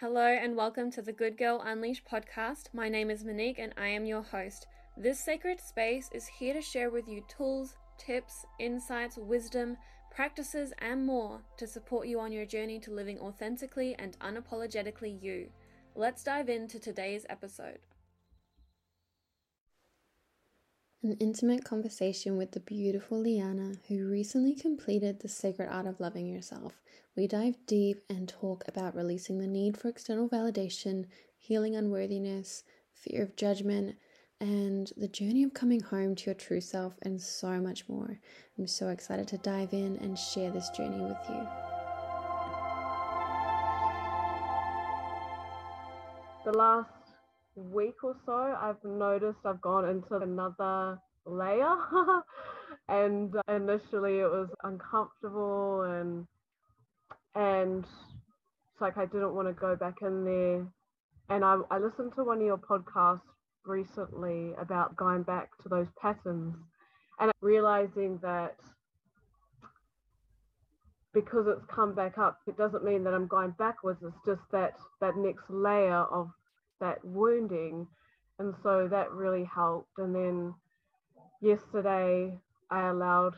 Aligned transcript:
Hello 0.00 0.26
and 0.26 0.56
welcome 0.56 0.90
to 0.90 1.02
the 1.02 1.12
Good 1.12 1.38
Girl 1.38 1.62
Unleashed 1.64 2.02
podcast. 2.04 2.64
My 2.72 2.88
name 2.88 3.10
is 3.10 3.24
Monique 3.24 3.60
and 3.60 3.72
I 3.76 3.86
am 3.86 4.04
your 4.04 4.22
host. 4.22 4.66
This 4.96 5.20
sacred 5.20 5.60
space 5.60 6.10
is 6.12 6.26
here 6.26 6.52
to 6.52 6.60
share 6.60 6.90
with 6.90 7.06
you 7.06 7.22
tools, 7.28 7.76
tips, 7.96 8.44
insights, 8.58 9.16
wisdom, 9.16 9.76
practices, 10.10 10.72
and 10.78 11.06
more 11.06 11.42
to 11.58 11.68
support 11.68 12.08
you 12.08 12.18
on 12.18 12.32
your 12.32 12.44
journey 12.44 12.80
to 12.80 12.90
living 12.90 13.20
authentically 13.20 13.94
and 13.96 14.18
unapologetically 14.18 15.22
you. 15.22 15.48
Let's 15.94 16.24
dive 16.24 16.48
into 16.48 16.80
today's 16.80 17.24
episode. 17.30 17.78
An 21.04 21.16
intimate 21.20 21.64
conversation 21.64 22.36
with 22.36 22.50
the 22.50 22.60
beautiful 22.60 23.22
Leianna, 23.22 23.76
who 23.86 24.08
recently 24.08 24.56
completed 24.56 25.20
the 25.20 25.28
sacred 25.28 25.68
art 25.70 25.86
of 25.86 26.00
loving 26.00 26.26
yourself. 26.26 26.80
We 27.16 27.28
dive 27.28 27.64
deep 27.66 28.00
and 28.10 28.28
talk 28.28 28.64
about 28.66 28.96
releasing 28.96 29.38
the 29.38 29.46
need 29.46 29.78
for 29.78 29.88
external 29.88 30.28
validation, 30.28 31.06
healing 31.36 31.76
unworthiness, 31.76 32.64
fear 32.92 33.22
of 33.22 33.36
judgment, 33.36 33.94
and 34.40 34.90
the 34.96 35.06
journey 35.06 35.44
of 35.44 35.54
coming 35.54 35.78
home 35.78 36.16
to 36.16 36.26
your 36.26 36.34
true 36.34 36.60
self, 36.60 36.94
and 37.02 37.22
so 37.22 37.60
much 37.60 37.88
more. 37.88 38.18
I'm 38.58 38.66
so 38.66 38.88
excited 38.88 39.28
to 39.28 39.38
dive 39.38 39.72
in 39.72 39.96
and 39.98 40.18
share 40.18 40.50
this 40.50 40.70
journey 40.70 41.04
with 41.04 41.16
you. 41.28 41.46
The 46.44 46.58
last 46.58 46.90
week 47.54 48.02
or 48.02 48.16
so, 48.26 48.56
I've 48.60 48.82
noticed 48.82 49.38
I've 49.44 49.60
gone 49.60 49.88
into 49.88 50.16
another 50.16 50.98
layer. 51.26 51.76
and 52.88 53.34
uh, 53.36 53.52
initially 53.52 54.18
it 54.18 54.30
was 54.30 54.48
uncomfortable 54.64 55.82
and 55.82 56.26
and 57.34 57.84
it's 57.84 58.80
like 58.80 58.96
I 58.96 59.06
didn't 59.06 59.34
want 59.34 59.48
to 59.48 59.54
go 59.54 59.76
back 59.76 59.96
in 60.02 60.24
there. 60.24 60.66
And 61.30 61.44
I, 61.44 61.58
I 61.70 61.78
listened 61.78 62.12
to 62.16 62.24
one 62.24 62.38
of 62.38 62.44
your 62.44 62.58
podcasts 62.58 63.20
recently 63.64 64.52
about 64.60 64.96
going 64.96 65.22
back 65.22 65.50
to 65.62 65.68
those 65.68 65.86
patterns 66.00 66.54
and 67.18 67.32
realizing 67.40 68.18
that 68.22 68.56
because 71.14 71.46
it's 71.46 71.64
come 71.72 71.94
back 71.94 72.18
up, 72.18 72.40
it 72.46 72.56
doesn't 72.56 72.84
mean 72.84 73.04
that 73.04 73.14
I'm 73.14 73.28
going 73.28 73.54
backwards. 73.58 74.00
It's 74.02 74.16
just 74.26 74.42
that 74.50 74.74
that 75.00 75.16
next 75.16 75.48
layer 75.48 76.04
of 76.10 76.30
that 76.80 77.02
wounding. 77.04 77.86
And 78.38 78.52
so 78.62 78.88
that 78.90 79.12
really 79.12 79.44
helped. 79.44 79.96
And 79.98 80.14
then 80.14 80.54
yesterday 81.40 82.36
I 82.70 82.88
allowed 82.88 83.34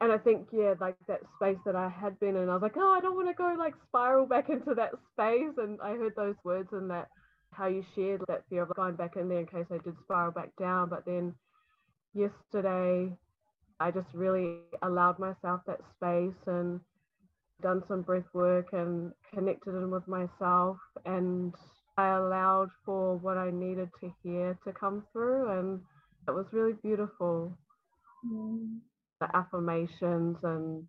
and 0.00 0.12
I 0.12 0.18
think 0.18 0.48
yeah, 0.52 0.74
like 0.80 0.96
that 1.08 1.20
space 1.36 1.58
that 1.64 1.76
I 1.76 1.88
had 1.88 2.18
been 2.20 2.36
in, 2.36 2.48
I 2.48 2.54
was 2.54 2.62
like, 2.62 2.76
oh, 2.76 2.94
I 2.96 3.00
don't 3.00 3.16
want 3.16 3.28
to 3.28 3.34
go 3.34 3.54
like 3.58 3.74
spiral 3.88 4.26
back 4.26 4.48
into 4.50 4.74
that 4.74 4.92
space. 5.12 5.54
And 5.58 5.78
I 5.82 5.90
heard 5.90 6.14
those 6.16 6.36
words 6.44 6.68
and 6.72 6.90
that 6.90 7.08
how 7.52 7.66
you 7.66 7.84
shared 7.94 8.22
that 8.28 8.42
fear 8.50 8.62
of 8.62 8.74
going 8.76 8.96
back 8.96 9.16
in 9.16 9.28
there 9.28 9.40
in 9.40 9.46
case 9.46 9.66
I 9.70 9.78
did 9.78 9.94
spiral 10.04 10.32
back 10.32 10.50
down. 10.58 10.90
But 10.90 11.04
then 11.06 11.34
yesterday, 12.14 13.16
I 13.80 13.90
just 13.90 14.08
really 14.12 14.58
allowed 14.82 15.18
myself 15.18 15.60
that 15.66 15.80
space 15.96 16.36
and 16.46 16.80
done 17.62 17.82
some 17.88 18.02
breath 18.02 18.24
work 18.34 18.66
and 18.72 19.12
connected 19.34 19.70
in 19.70 19.90
with 19.90 20.06
myself 20.06 20.76
and 21.06 21.54
I 21.96 22.08
allowed 22.08 22.68
for 22.84 23.16
what 23.16 23.38
I 23.38 23.50
needed 23.50 23.88
to 24.00 24.12
hear 24.22 24.58
to 24.64 24.72
come 24.72 25.04
through 25.12 25.58
and 25.58 25.80
it 26.28 26.32
was 26.32 26.46
really 26.52 26.74
beautiful. 26.82 27.56
Mm. 28.26 28.80
The 29.20 29.34
affirmations 29.34 30.36
and 30.42 30.84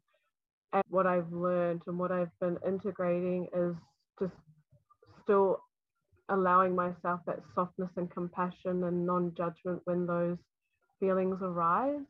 and 0.73 0.83
what 0.89 1.07
I've 1.07 1.31
learned 1.31 1.81
and 1.87 1.97
what 1.97 2.11
I've 2.11 2.37
been 2.41 2.57
integrating 2.65 3.47
is 3.55 3.75
just 4.19 4.33
still 5.23 5.61
allowing 6.29 6.75
myself 6.75 7.21
that 7.25 7.39
softness 7.55 7.89
and 7.95 8.11
compassion 8.11 8.83
and 8.83 9.05
non-judgment 9.05 9.81
when 9.85 10.05
those 10.05 10.37
feelings 10.99 11.37
arise. 11.41 12.01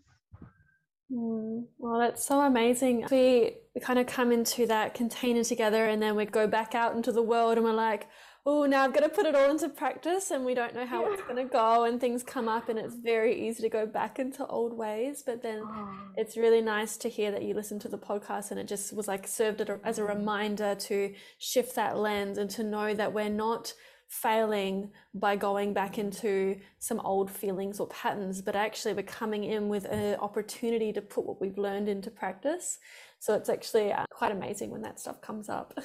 Mm, 1.12 1.66
well, 1.78 2.00
that's 2.00 2.26
so 2.26 2.42
amazing. 2.42 3.06
We 3.12 3.58
kind 3.82 4.00
of 4.00 4.08
come 4.08 4.32
into 4.32 4.66
that 4.66 4.94
container 4.94 5.44
together 5.44 5.86
and 5.88 6.02
then 6.02 6.16
we 6.16 6.26
go 6.26 6.48
back 6.48 6.76
out 6.76 6.96
into 6.96 7.12
the 7.12 7.22
world 7.22 7.58
and 7.58 7.64
we're 7.64 7.74
like, 7.74 8.08
oh, 8.50 8.66
now 8.66 8.86
I've 8.86 8.94
got 8.94 9.02
to 9.02 9.10
put 9.10 9.26
it 9.26 9.36
all 9.36 9.52
into 9.52 9.68
practice 9.68 10.32
and 10.32 10.46
we 10.46 10.54
don't 10.54 10.74
know 10.74 10.86
how 10.86 11.02
yeah. 11.02 11.14
it's 11.14 11.22
going 11.24 11.36
to 11.36 11.52
go 11.52 11.84
and 11.84 12.00
things 12.00 12.24
come 12.24 12.48
up 12.48 12.70
and 12.70 12.80
it's 12.80 12.96
very 12.96 13.46
easy 13.46 13.62
to 13.62 13.68
go 13.68 13.86
back 13.86 14.20
into 14.20 14.48
old 14.48 14.72
ways. 14.72 15.22
But 15.22 15.44
then 15.44 15.64
oh. 15.66 16.00
it's 16.16 16.38
really 16.38 16.62
nice 16.62 16.96
to 16.98 17.10
hear 17.10 17.30
that 17.32 17.44
you 17.44 17.54
listened 17.54 17.82
to 17.82 17.90
the 17.90 17.98
podcast 17.98 18.52
and 18.52 18.60
it 18.60 18.66
just 18.66 18.96
was 18.96 19.06
like 19.06 19.28
served 19.28 19.62
as 19.84 20.00
a 20.00 20.06
reminder 20.06 20.76
to 20.76 21.14
shift 21.38 21.76
that 21.76 21.98
lens 21.98 22.38
and 22.38 22.50
to 22.52 22.64
know 22.64 22.94
that 22.94 23.12
we're 23.12 23.28
not 23.28 23.74
failing 24.08 24.92
by 25.14 25.36
going 25.36 25.74
back 25.74 25.98
into 25.98 26.58
some 26.80 27.02
old 27.02 27.30
feelings 27.30 27.82
or 27.82 27.88
patterns, 27.88 28.42
but 28.42 28.56
actually 28.56 28.94
we're 28.94 29.04
coming 29.04 29.44
in 29.44 29.68
with 29.68 29.84
an 29.84 30.16
opportunity 30.22 30.94
to 30.94 31.02
put 31.02 31.26
what 31.26 31.42
we've 31.42 31.58
learned 31.58 31.90
into 31.90 32.10
practice. 32.10 32.80
So 33.20 33.34
it's 33.34 33.50
actually 33.50 33.92
uh, 33.92 34.06
quite 34.10 34.32
amazing 34.32 34.70
when 34.70 34.84
that 34.84 35.02
stuff 35.02 35.20
comes 35.22 35.50
up. 35.50 35.78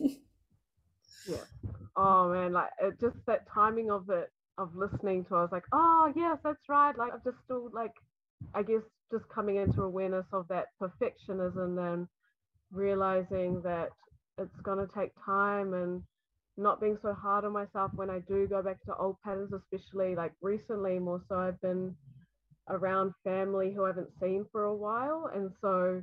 yeah 1.28 1.68
oh 1.98 2.32
man, 2.32 2.52
like 2.52 2.70
it 2.80 2.94
just 3.00 3.16
that 3.26 3.44
timing 3.52 3.90
of 3.90 4.08
it 4.08 4.30
of 4.56 4.74
listening 4.74 5.24
to, 5.24 5.36
I 5.36 5.42
was 5.42 5.52
like, 5.52 5.64
oh 5.72 6.12
yes, 6.16 6.38
that's 6.42 6.68
right. 6.68 6.96
Like 6.96 7.12
I'm 7.12 7.20
just 7.24 7.36
still 7.44 7.70
like, 7.72 7.92
I 8.54 8.62
guess 8.62 8.82
just 9.10 9.28
coming 9.28 9.56
into 9.56 9.82
awareness 9.82 10.26
of 10.32 10.46
that 10.48 10.66
perfectionism 10.80 11.92
and 11.92 12.08
realizing 12.72 13.60
that 13.62 13.88
it's 14.38 14.60
gonna 14.62 14.86
take 14.96 15.10
time 15.24 15.74
and 15.74 16.02
not 16.56 16.80
being 16.80 16.98
so 17.02 17.12
hard 17.14 17.44
on 17.44 17.52
myself 17.52 17.90
when 17.94 18.10
I 18.10 18.20
do 18.20 18.46
go 18.48 18.62
back 18.62 18.82
to 18.86 18.96
old 18.96 19.16
patterns, 19.24 19.52
especially 19.52 20.14
like 20.14 20.32
recently 20.40 20.98
more 20.98 21.22
so 21.28 21.36
I've 21.36 21.60
been 21.60 21.94
around 22.68 23.14
family 23.24 23.72
who 23.72 23.84
I 23.84 23.88
haven't 23.88 24.10
seen 24.20 24.44
for 24.52 24.64
a 24.64 24.74
while. 24.74 25.30
And 25.34 25.50
so 25.60 26.02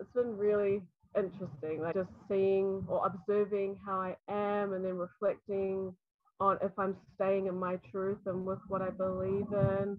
it's 0.00 0.12
been 0.14 0.36
really 0.36 0.82
interesting, 1.16 1.82
like 1.82 1.94
just 1.94 2.10
seeing 2.28 2.84
or 2.88 3.06
observing 3.06 3.76
how 3.84 4.00
I 4.00 4.16
am 4.28 4.72
and 4.72 4.84
then 4.84 4.96
reflecting 4.96 5.94
on 6.40 6.58
if 6.62 6.72
I'm 6.78 6.96
staying 7.14 7.46
in 7.46 7.56
my 7.58 7.76
truth 7.90 8.18
and 8.26 8.44
with 8.44 8.60
what 8.68 8.82
I 8.82 8.90
believe 8.90 9.46
in. 9.52 9.98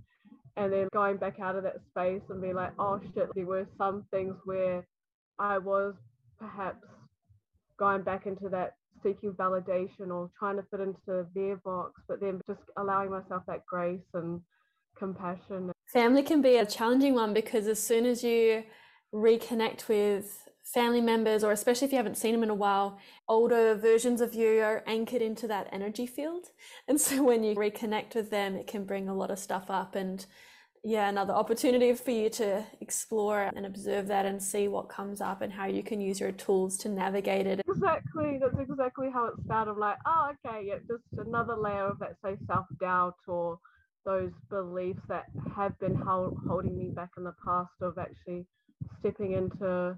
And 0.58 0.74
then 0.74 0.88
going 0.94 1.18
back 1.18 1.40
out 1.40 1.56
of 1.56 1.64
that 1.64 1.78
space 1.92 2.22
and 2.30 2.42
be 2.42 2.54
like, 2.54 2.72
oh 2.80 3.00
shit, 3.14 3.30
there 3.36 3.46
were 3.46 3.68
some 3.78 4.06
things 4.12 4.36
where 4.46 4.86
I 5.38 5.58
was 5.58 5.94
perhaps 6.38 6.86
going 7.78 8.04
back 8.04 8.26
into 8.26 8.50
that 8.50 8.74
seeking 9.04 9.32
validation 9.34 10.12
or 10.12 10.30
trying 10.38 10.58
to 10.58 10.64
fit 10.70 10.82
into 10.82 11.26
their 11.34 11.58
box, 11.58 12.02
but 12.08 12.20
then 12.20 12.42
just 12.48 12.60
allowing 12.78 13.10
myself 13.10 13.44
that 13.48 13.66
grace 13.66 14.02
and 14.14 14.42
compassion. 14.98 15.72
Family 15.88 16.24
can 16.24 16.42
be 16.42 16.58
a 16.58 16.66
challenging 16.66 17.16
one 17.16 17.34
because 17.34 17.68
as 17.68 17.82
soon 17.82 18.06
as 18.06 18.24
you 18.24 18.64
reconnect 19.14 19.88
with 19.88 20.49
family 20.74 21.02
members, 21.02 21.44
or 21.44 21.52
especially 21.52 21.86
if 21.86 21.92
you 21.92 21.98
haven't 21.98 22.18
seen 22.18 22.34
them 22.34 22.44
in 22.44 22.50
a 22.50 22.56
while, 22.56 23.00
older 23.28 23.76
versions 23.76 24.22
of 24.22 24.34
you 24.34 24.62
are 24.62 24.84
anchored 24.86 25.22
into 25.22 25.48
that 25.48 25.68
energy 25.72 26.06
field. 26.06 26.48
And 26.88 27.00
so 27.00 27.24
when 27.24 27.44
you 27.44 27.56
reconnect 27.56 28.16
with 28.16 28.32
them, 28.32 28.56
it 28.56 28.68
can 28.68 28.84
bring 28.86 29.10
a 29.10 29.14
lot 29.14 29.32
of 29.32 29.38
stuff 29.38 29.70
up. 29.70 29.96
And 29.96 30.26
yeah, 30.84 31.10
another 31.10 31.34
opportunity 31.34 31.94
for 31.94 32.12
you 32.12 32.30
to 32.32 32.66
explore 32.82 33.52
and 33.56 33.66
observe 33.66 34.08
that 34.08 34.26
and 34.26 34.42
see 34.42 34.68
what 34.68 34.90
comes 34.90 35.22
up 35.22 35.42
and 35.42 35.52
how 35.52 35.66
you 35.66 35.84
can 35.84 36.02
use 36.02 36.20
your 36.20 36.32
tools 36.32 36.78
to 36.80 36.90
navigate 36.90 37.46
it. 37.46 37.62
Exactly. 37.68 38.40
That's 38.42 38.60
exactly 38.60 39.10
how 39.14 39.26
it 39.26 39.34
started. 39.46 39.74
Like, 39.74 39.98
oh, 40.06 40.32
okay, 40.46 40.66
yeah, 40.66 40.76
just 40.88 41.04
another 41.18 41.56
layer 41.56 41.88
of 41.88 42.00
that, 42.00 42.16
say, 42.24 42.38
self 42.48 42.66
doubt 42.80 43.18
or 43.28 43.60
those 44.06 44.32
beliefs 44.50 45.02
that 45.10 45.26
have 45.56 45.78
been 45.80 45.96
hold, 45.96 46.38
holding 46.48 46.78
me 46.78 46.90
back 46.90 47.10
in 47.18 47.24
the 47.24 47.36
past 47.44 47.72
of 47.82 47.98
actually 47.98 48.46
stepping 49.00 49.34
into 49.34 49.98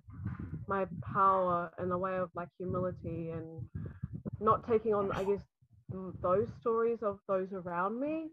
my 0.71 0.85
power 1.13 1.69
in 1.83 1.91
a 1.91 1.97
way 1.97 2.15
of 2.15 2.29
like 2.33 2.47
humility 2.57 3.29
and 3.31 3.61
not 4.39 4.65
taking 4.65 4.93
on, 4.93 5.11
I 5.11 5.25
guess, 5.25 5.41
those 6.21 6.47
stories 6.61 6.99
of 7.01 7.19
those 7.27 7.49
around 7.51 7.99
me. 7.99 8.29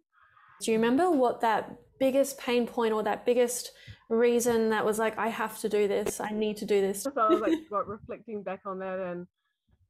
Do 0.63 0.71
you 0.71 0.77
remember 0.77 1.11
what 1.11 1.41
that 1.41 1.77
biggest 1.99 2.39
pain 2.39 2.65
point 2.65 2.93
or 2.93 3.03
that 3.03 3.27
biggest 3.27 3.73
reason 4.09 4.71
that 4.71 4.85
was 4.85 5.01
like, 5.01 5.19
I 5.19 5.29
have 5.29 5.59
to 5.61 5.69
do 5.69 5.89
this, 5.89 6.21
I 6.21 6.31
need 6.31 6.57
to 6.59 6.65
do 6.65 6.81
this? 6.81 7.03
So 7.03 7.13
I 7.17 7.29
was 7.29 7.41
like 7.41 7.59
reflecting 7.87 8.45
back 8.45 8.61
on 8.65 8.79
that 8.79 9.01
and 9.01 9.27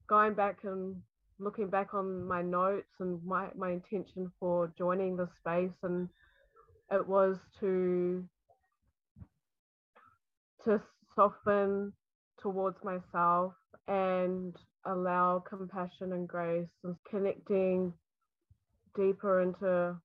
going 0.08 0.32
back 0.32 0.60
and 0.64 0.96
looking 1.38 1.68
back 1.68 1.92
on 1.92 2.26
my 2.26 2.40
notes 2.40 2.94
and 2.98 3.22
my, 3.24 3.48
my 3.54 3.72
intention 3.72 4.32
for 4.40 4.72
joining 4.78 5.16
the 5.16 5.28
space 5.38 5.76
and 5.82 6.08
it 6.90 7.06
was 7.06 7.36
to 7.60 8.24
to 10.64 10.80
soften 11.14 11.92
towards 12.42 12.76
myself 12.84 13.52
and 13.86 14.54
allow 14.84 15.38
compassion 15.48 16.12
and 16.12 16.28
grace 16.28 16.68
and 16.84 16.96
connecting 17.10 17.92
deeper 18.96 19.42
into 19.42 19.96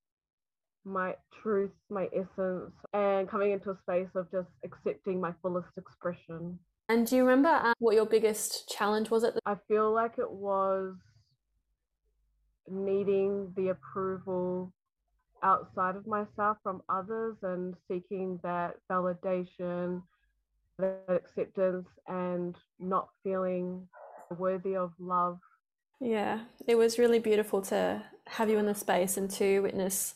my 0.85 1.15
truth, 1.41 1.71
my 1.89 2.09
essence, 2.13 2.73
and 2.93 3.29
coming 3.29 3.51
into 3.51 3.71
a 3.71 3.77
space 3.83 4.09
of 4.15 4.29
just 4.31 4.49
accepting 4.63 5.19
my 5.19 5.33
fullest 5.41 5.77
expression. 5.77 6.59
And 6.89 7.07
do 7.07 7.15
you 7.15 7.23
remember 7.23 7.49
um, 7.49 7.73
what 7.79 7.95
your 7.95 8.05
biggest 8.05 8.69
challenge 8.69 9.09
was 9.09 9.23
at 9.23 9.33
the 9.33 9.39
I 9.45 9.55
feel 9.67 9.93
like 9.93 10.17
it 10.17 10.29
was 10.29 10.95
needing 12.69 13.53
the 13.55 13.69
approval 13.69 14.73
outside 15.41 15.95
of 15.95 16.07
myself 16.07 16.57
from 16.63 16.81
others 16.89 17.35
and 17.43 17.75
seeking 17.89 18.39
that 18.43 18.75
validation, 18.91 20.01
that 20.79 21.03
acceptance, 21.07 21.87
and 22.07 22.55
not 22.79 23.09
feeling 23.23 23.87
worthy 24.37 24.75
of 24.75 24.91
love. 24.99 25.39
Yeah, 25.99 26.41
it 26.67 26.75
was 26.75 26.99
really 26.99 27.19
beautiful 27.19 27.61
to 27.63 28.03
have 28.27 28.49
you 28.49 28.57
in 28.57 28.65
the 28.65 28.75
space 28.75 29.17
and 29.17 29.29
to 29.31 29.61
witness 29.61 30.15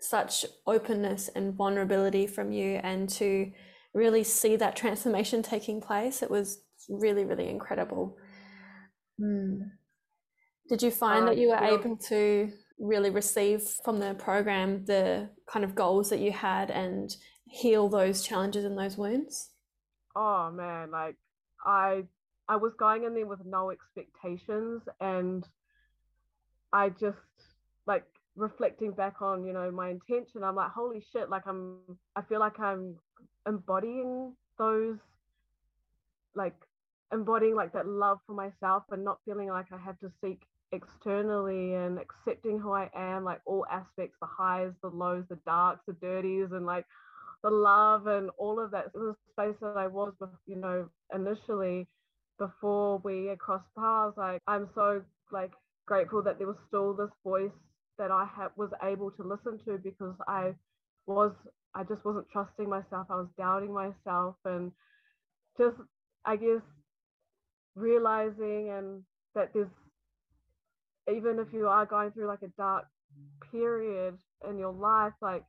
such 0.00 0.44
openness 0.66 1.30
and 1.34 1.54
vulnerability 1.54 2.26
from 2.26 2.50
you 2.52 2.80
and 2.82 3.08
to 3.08 3.52
really 3.94 4.24
see 4.24 4.56
that 4.56 4.76
transformation 4.76 5.42
taking 5.42 5.80
place. 5.80 6.22
It 6.22 6.30
was 6.30 6.62
really, 6.88 7.24
really 7.24 7.48
incredible. 7.48 8.16
Mm. 9.20 9.70
Did 10.68 10.82
you 10.82 10.90
find 10.90 11.24
uh, 11.24 11.26
that 11.28 11.38
you 11.38 11.48
were 11.48 11.54
yeah. 11.54 11.74
able 11.74 11.96
to 12.08 12.50
really 12.78 13.10
receive 13.10 13.62
from 13.84 14.00
the 14.00 14.14
program 14.14 14.84
the 14.86 15.30
kind 15.48 15.64
of 15.64 15.74
goals 15.74 16.10
that 16.10 16.18
you 16.18 16.32
had 16.32 16.70
and 16.70 17.14
heal 17.46 17.88
those 17.88 18.22
challenges 18.22 18.64
and 18.64 18.76
those 18.76 18.96
wounds? 18.96 19.50
Oh 20.14 20.50
man, 20.50 20.90
like 20.90 21.16
I 21.64 22.04
I 22.48 22.56
was 22.56 22.72
going 22.74 23.04
in 23.04 23.14
there 23.14 23.26
with 23.26 23.44
no 23.44 23.70
expectations 23.70 24.82
and 25.00 25.46
I 26.72 26.90
just 26.90 27.18
like 27.86 28.04
reflecting 28.36 28.92
back 28.92 29.20
on, 29.22 29.44
you 29.44 29.52
know, 29.52 29.70
my 29.70 29.90
intention, 29.90 30.42
I'm 30.42 30.56
like, 30.56 30.70
holy 30.70 31.04
shit, 31.12 31.30
like 31.30 31.46
I'm 31.46 31.76
I 32.16 32.22
feel 32.22 32.40
like 32.40 32.58
I'm 32.60 32.96
embodying 33.46 34.34
those 34.58 34.98
like 36.34 36.56
embodying 37.12 37.54
like 37.54 37.72
that 37.72 37.86
love 37.86 38.18
for 38.26 38.32
myself 38.32 38.84
and 38.90 39.04
not 39.04 39.18
feeling 39.24 39.48
like 39.48 39.66
I 39.72 39.78
have 39.78 39.98
to 40.00 40.10
seek 40.22 40.42
externally 40.72 41.74
and 41.74 41.98
accepting 41.98 42.58
who 42.58 42.72
I 42.72 42.90
am, 42.94 43.24
like 43.24 43.40
all 43.44 43.66
aspects, 43.70 44.16
the 44.20 44.26
highs, 44.26 44.72
the 44.82 44.88
lows, 44.88 45.24
the 45.28 45.38
darks, 45.44 45.82
the 45.86 45.92
dirties, 45.92 46.52
and 46.52 46.64
like 46.64 46.86
the 47.42 47.50
love 47.50 48.06
and 48.06 48.30
all 48.38 48.60
of 48.60 48.70
that. 48.72 48.92
the 48.92 49.14
space 49.32 49.56
that 49.60 49.76
I 49.76 49.86
was, 49.86 50.12
you 50.46 50.56
know, 50.56 50.88
initially 51.14 51.88
before 52.38 52.98
we 53.04 53.34
crossed 53.38 53.74
paths. 53.78 54.16
Like 54.16 54.40
I'm 54.46 54.68
so 54.74 55.02
like 55.32 55.52
grateful 55.86 56.22
that 56.22 56.38
there 56.38 56.46
was 56.46 56.56
still 56.68 56.94
this 56.94 57.10
voice 57.24 57.50
that 57.98 58.10
I 58.10 58.26
had 58.36 58.48
was 58.56 58.70
able 58.82 59.10
to 59.12 59.22
listen 59.22 59.58
to 59.66 59.78
because 59.78 60.14
I 60.28 60.54
was 61.06 61.32
I 61.74 61.84
just 61.84 62.04
wasn't 62.04 62.28
trusting 62.32 62.68
myself. 62.68 63.06
I 63.10 63.16
was 63.16 63.28
doubting 63.38 63.72
myself 63.72 64.36
and 64.44 64.72
just 65.58 65.76
I 66.24 66.36
guess 66.36 66.62
realizing 67.74 68.70
and 68.70 69.02
that 69.34 69.50
there's 69.54 69.68
even 71.12 71.38
if 71.38 71.48
you 71.52 71.66
are 71.68 71.86
going 71.86 72.12
through 72.12 72.28
like 72.28 72.42
a 72.42 72.52
dark 72.58 72.84
period 73.50 74.16
in 74.48 74.58
your 74.58 74.72
life, 74.72 75.12
like 75.20 75.44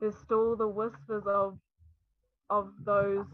there's 0.00 0.16
still 0.16 0.56
the 0.56 0.66
whispers 0.66 1.24
of 1.26 1.58
of 2.48 2.72
those 2.84 3.26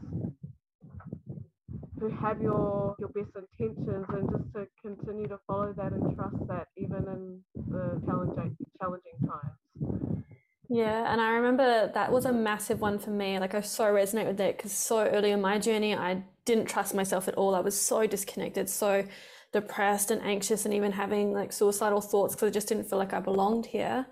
who 1.99 2.09
have 2.11 2.41
your 2.41 2.95
your 2.99 3.09
best 3.09 3.31
intentions 3.37 4.07
and 4.09 4.31
just 4.31 4.53
to 4.55 4.67
continue 4.83 5.27
to 5.27 5.39
follow 5.47 5.73
that 5.73 5.93
and 5.93 6.17
trust 6.17 6.37
that 6.49 6.67
even 6.77 7.05
in 7.09 7.41
the 7.71 8.01
challenging 8.05 8.57
challenging 8.79 9.19
times 9.27 10.25
yeah 10.69 11.11
and 11.11 11.21
i 11.21 11.31
remember 11.31 11.91
that 11.95 12.13
was 12.13 12.27
a 12.27 12.33
massive 12.33 12.81
one 12.81 12.99
for 12.99 13.11
me 13.11 13.39
like 13.39 13.55
i 13.55 13.61
so 13.61 13.85
resonate 13.85 14.27
with 14.27 14.37
that 14.37 14.57
because 14.57 14.73
so 14.73 15.07
early 15.07 15.31
in 15.31 15.41
my 15.41 15.59
journey 15.59 15.95
i 15.95 16.23
didn't 16.45 16.67
trust 16.67 16.95
myself 16.95 17.29
at 17.29 17.35
all 17.37 17.55
i 17.55 17.61
was 17.61 17.81
so 17.81 18.07
disconnected 18.07 18.69
so 18.69 19.05
depressed 19.53 20.11
and 20.11 20.23
anxious 20.23 20.65
and 20.65 20.75
even 20.75 20.93
having 20.93 21.33
like 21.33 21.53
suicidal 21.53 22.01
thoughts 22.01 22.35
because 22.35 22.49
I 22.49 22.51
just 22.51 22.69
didn't 22.69 22.85
feel 22.85 22.99
like 22.99 23.15
I 23.15 23.21
belonged 23.21 23.67
here. 23.67 24.07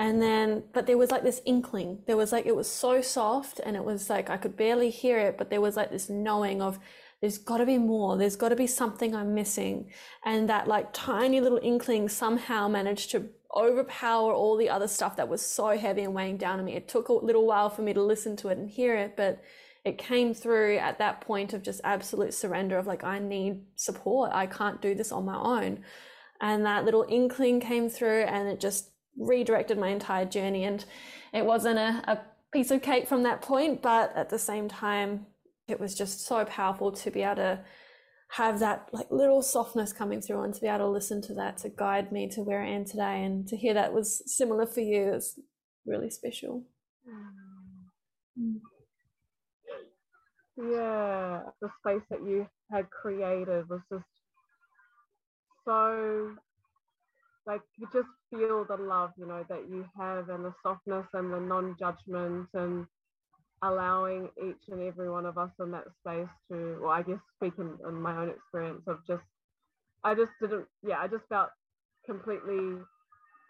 And 0.00 0.22
then, 0.22 0.62
but 0.72 0.86
there 0.86 0.96
was 0.96 1.10
like 1.10 1.24
this 1.24 1.42
inkling. 1.44 1.98
There 2.06 2.16
was 2.16 2.32
like, 2.32 2.46
it 2.46 2.56
was 2.56 2.70
so 2.72 3.02
soft 3.02 3.60
and 3.60 3.76
it 3.76 3.84
was 3.84 4.08
like, 4.08 4.30
I 4.30 4.38
could 4.38 4.56
barely 4.56 4.88
hear 4.88 5.18
it, 5.18 5.36
but 5.36 5.50
there 5.50 5.60
was 5.60 5.76
like 5.76 5.90
this 5.90 6.08
knowing 6.08 6.62
of, 6.62 6.78
there's 7.20 7.36
got 7.36 7.58
to 7.58 7.66
be 7.66 7.76
more. 7.76 8.16
There's 8.16 8.34
got 8.34 8.48
to 8.48 8.56
be 8.56 8.66
something 8.66 9.14
I'm 9.14 9.34
missing. 9.34 9.90
And 10.24 10.48
that 10.48 10.66
like 10.66 10.94
tiny 10.94 11.42
little 11.42 11.60
inkling 11.62 12.08
somehow 12.08 12.66
managed 12.66 13.10
to 13.10 13.28
overpower 13.54 14.32
all 14.32 14.56
the 14.56 14.70
other 14.70 14.88
stuff 14.88 15.16
that 15.16 15.28
was 15.28 15.44
so 15.44 15.76
heavy 15.76 16.04
and 16.04 16.14
weighing 16.14 16.38
down 16.38 16.58
on 16.58 16.64
me. 16.64 16.76
It 16.76 16.88
took 16.88 17.10
a 17.10 17.12
little 17.12 17.46
while 17.46 17.68
for 17.68 17.82
me 17.82 17.92
to 17.92 18.02
listen 18.02 18.36
to 18.36 18.48
it 18.48 18.56
and 18.56 18.70
hear 18.70 18.96
it, 18.96 19.18
but 19.18 19.42
it 19.84 19.98
came 19.98 20.32
through 20.32 20.78
at 20.78 20.98
that 20.98 21.20
point 21.20 21.52
of 21.52 21.62
just 21.62 21.82
absolute 21.84 22.32
surrender 22.32 22.78
of 22.78 22.86
like, 22.86 23.04
I 23.04 23.18
need 23.18 23.64
support. 23.76 24.30
I 24.32 24.46
can't 24.46 24.80
do 24.80 24.94
this 24.94 25.12
on 25.12 25.26
my 25.26 25.36
own. 25.36 25.84
And 26.40 26.64
that 26.64 26.86
little 26.86 27.04
inkling 27.06 27.60
came 27.60 27.90
through 27.90 28.22
and 28.22 28.48
it 28.48 28.60
just 28.60 28.89
redirected 29.16 29.78
my 29.78 29.88
entire 29.88 30.24
journey. 30.24 30.64
And 30.64 30.84
it 31.32 31.44
wasn't 31.44 31.78
a, 31.78 32.02
a 32.06 32.20
piece 32.52 32.70
of 32.70 32.82
cake 32.82 33.08
from 33.08 33.22
that 33.24 33.42
point, 33.42 33.82
but 33.82 34.14
at 34.16 34.30
the 34.30 34.38
same 34.38 34.68
time, 34.68 35.26
it 35.68 35.78
was 35.78 35.94
just 35.94 36.26
so 36.26 36.44
powerful 36.44 36.92
to 36.92 37.10
be 37.10 37.22
able 37.22 37.36
to 37.36 37.60
have 38.32 38.60
that 38.60 38.88
like 38.92 39.10
little 39.10 39.42
softness 39.42 39.92
coming 39.92 40.20
through 40.20 40.42
and 40.42 40.54
to 40.54 40.60
be 40.60 40.68
able 40.68 40.78
to 40.78 40.86
listen 40.88 41.20
to 41.20 41.34
that 41.34 41.56
to 41.58 41.68
guide 41.68 42.12
me 42.12 42.28
to 42.28 42.42
where 42.42 42.62
I 42.62 42.68
am 42.68 42.84
today 42.84 43.24
and 43.24 43.46
to 43.48 43.56
hear 43.56 43.74
that 43.74 43.92
was 43.92 44.22
similar 44.26 44.66
for 44.66 44.80
you 44.80 45.14
is 45.14 45.38
really 45.84 46.10
special. 46.10 46.64
Mm 48.38 48.60
yeah 50.68 51.40
the 51.60 51.68
space 51.80 52.02
that 52.10 52.20
you 52.24 52.46
had 52.70 52.88
created 52.90 53.68
was 53.68 53.80
just 53.90 54.04
so 55.64 56.34
like 57.50 57.62
you 57.78 57.86
just 57.92 58.08
feel 58.30 58.64
the 58.64 58.76
love 58.76 59.10
you 59.18 59.26
know 59.26 59.44
that 59.48 59.64
you 59.68 59.84
have 59.98 60.28
and 60.28 60.44
the 60.44 60.54
softness 60.62 61.06
and 61.14 61.32
the 61.32 61.40
non-judgment 61.40 62.48
and 62.54 62.86
allowing 63.62 64.28
each 64.48 64.64
and 64.70 64.80
every 64.82 65.10
one 65.10 65.26
of 65.26 65.36
us 65.36 65.50
in 65.60 65.70
that 65.72 65.84
space 66.00 66.28
to 66.50 66.78
well 66.80 66.92
i 66.92 67.02
guess 67.02 67.18
speaking 67.36 67.76
on 67.86 68.00
my 68.00 68.16
own 68.16 68.30
experience 68.30 68.82
of 68.86 68.98
just 69.06 69.24
i 70.04 70.14
just 70.14 70.30
didn't 70.40 70.66
yeah 70.86 70.98
i 71.00 71.08
just 71.08 71.24
felt 71.28 71.50
completely 72.06 72.78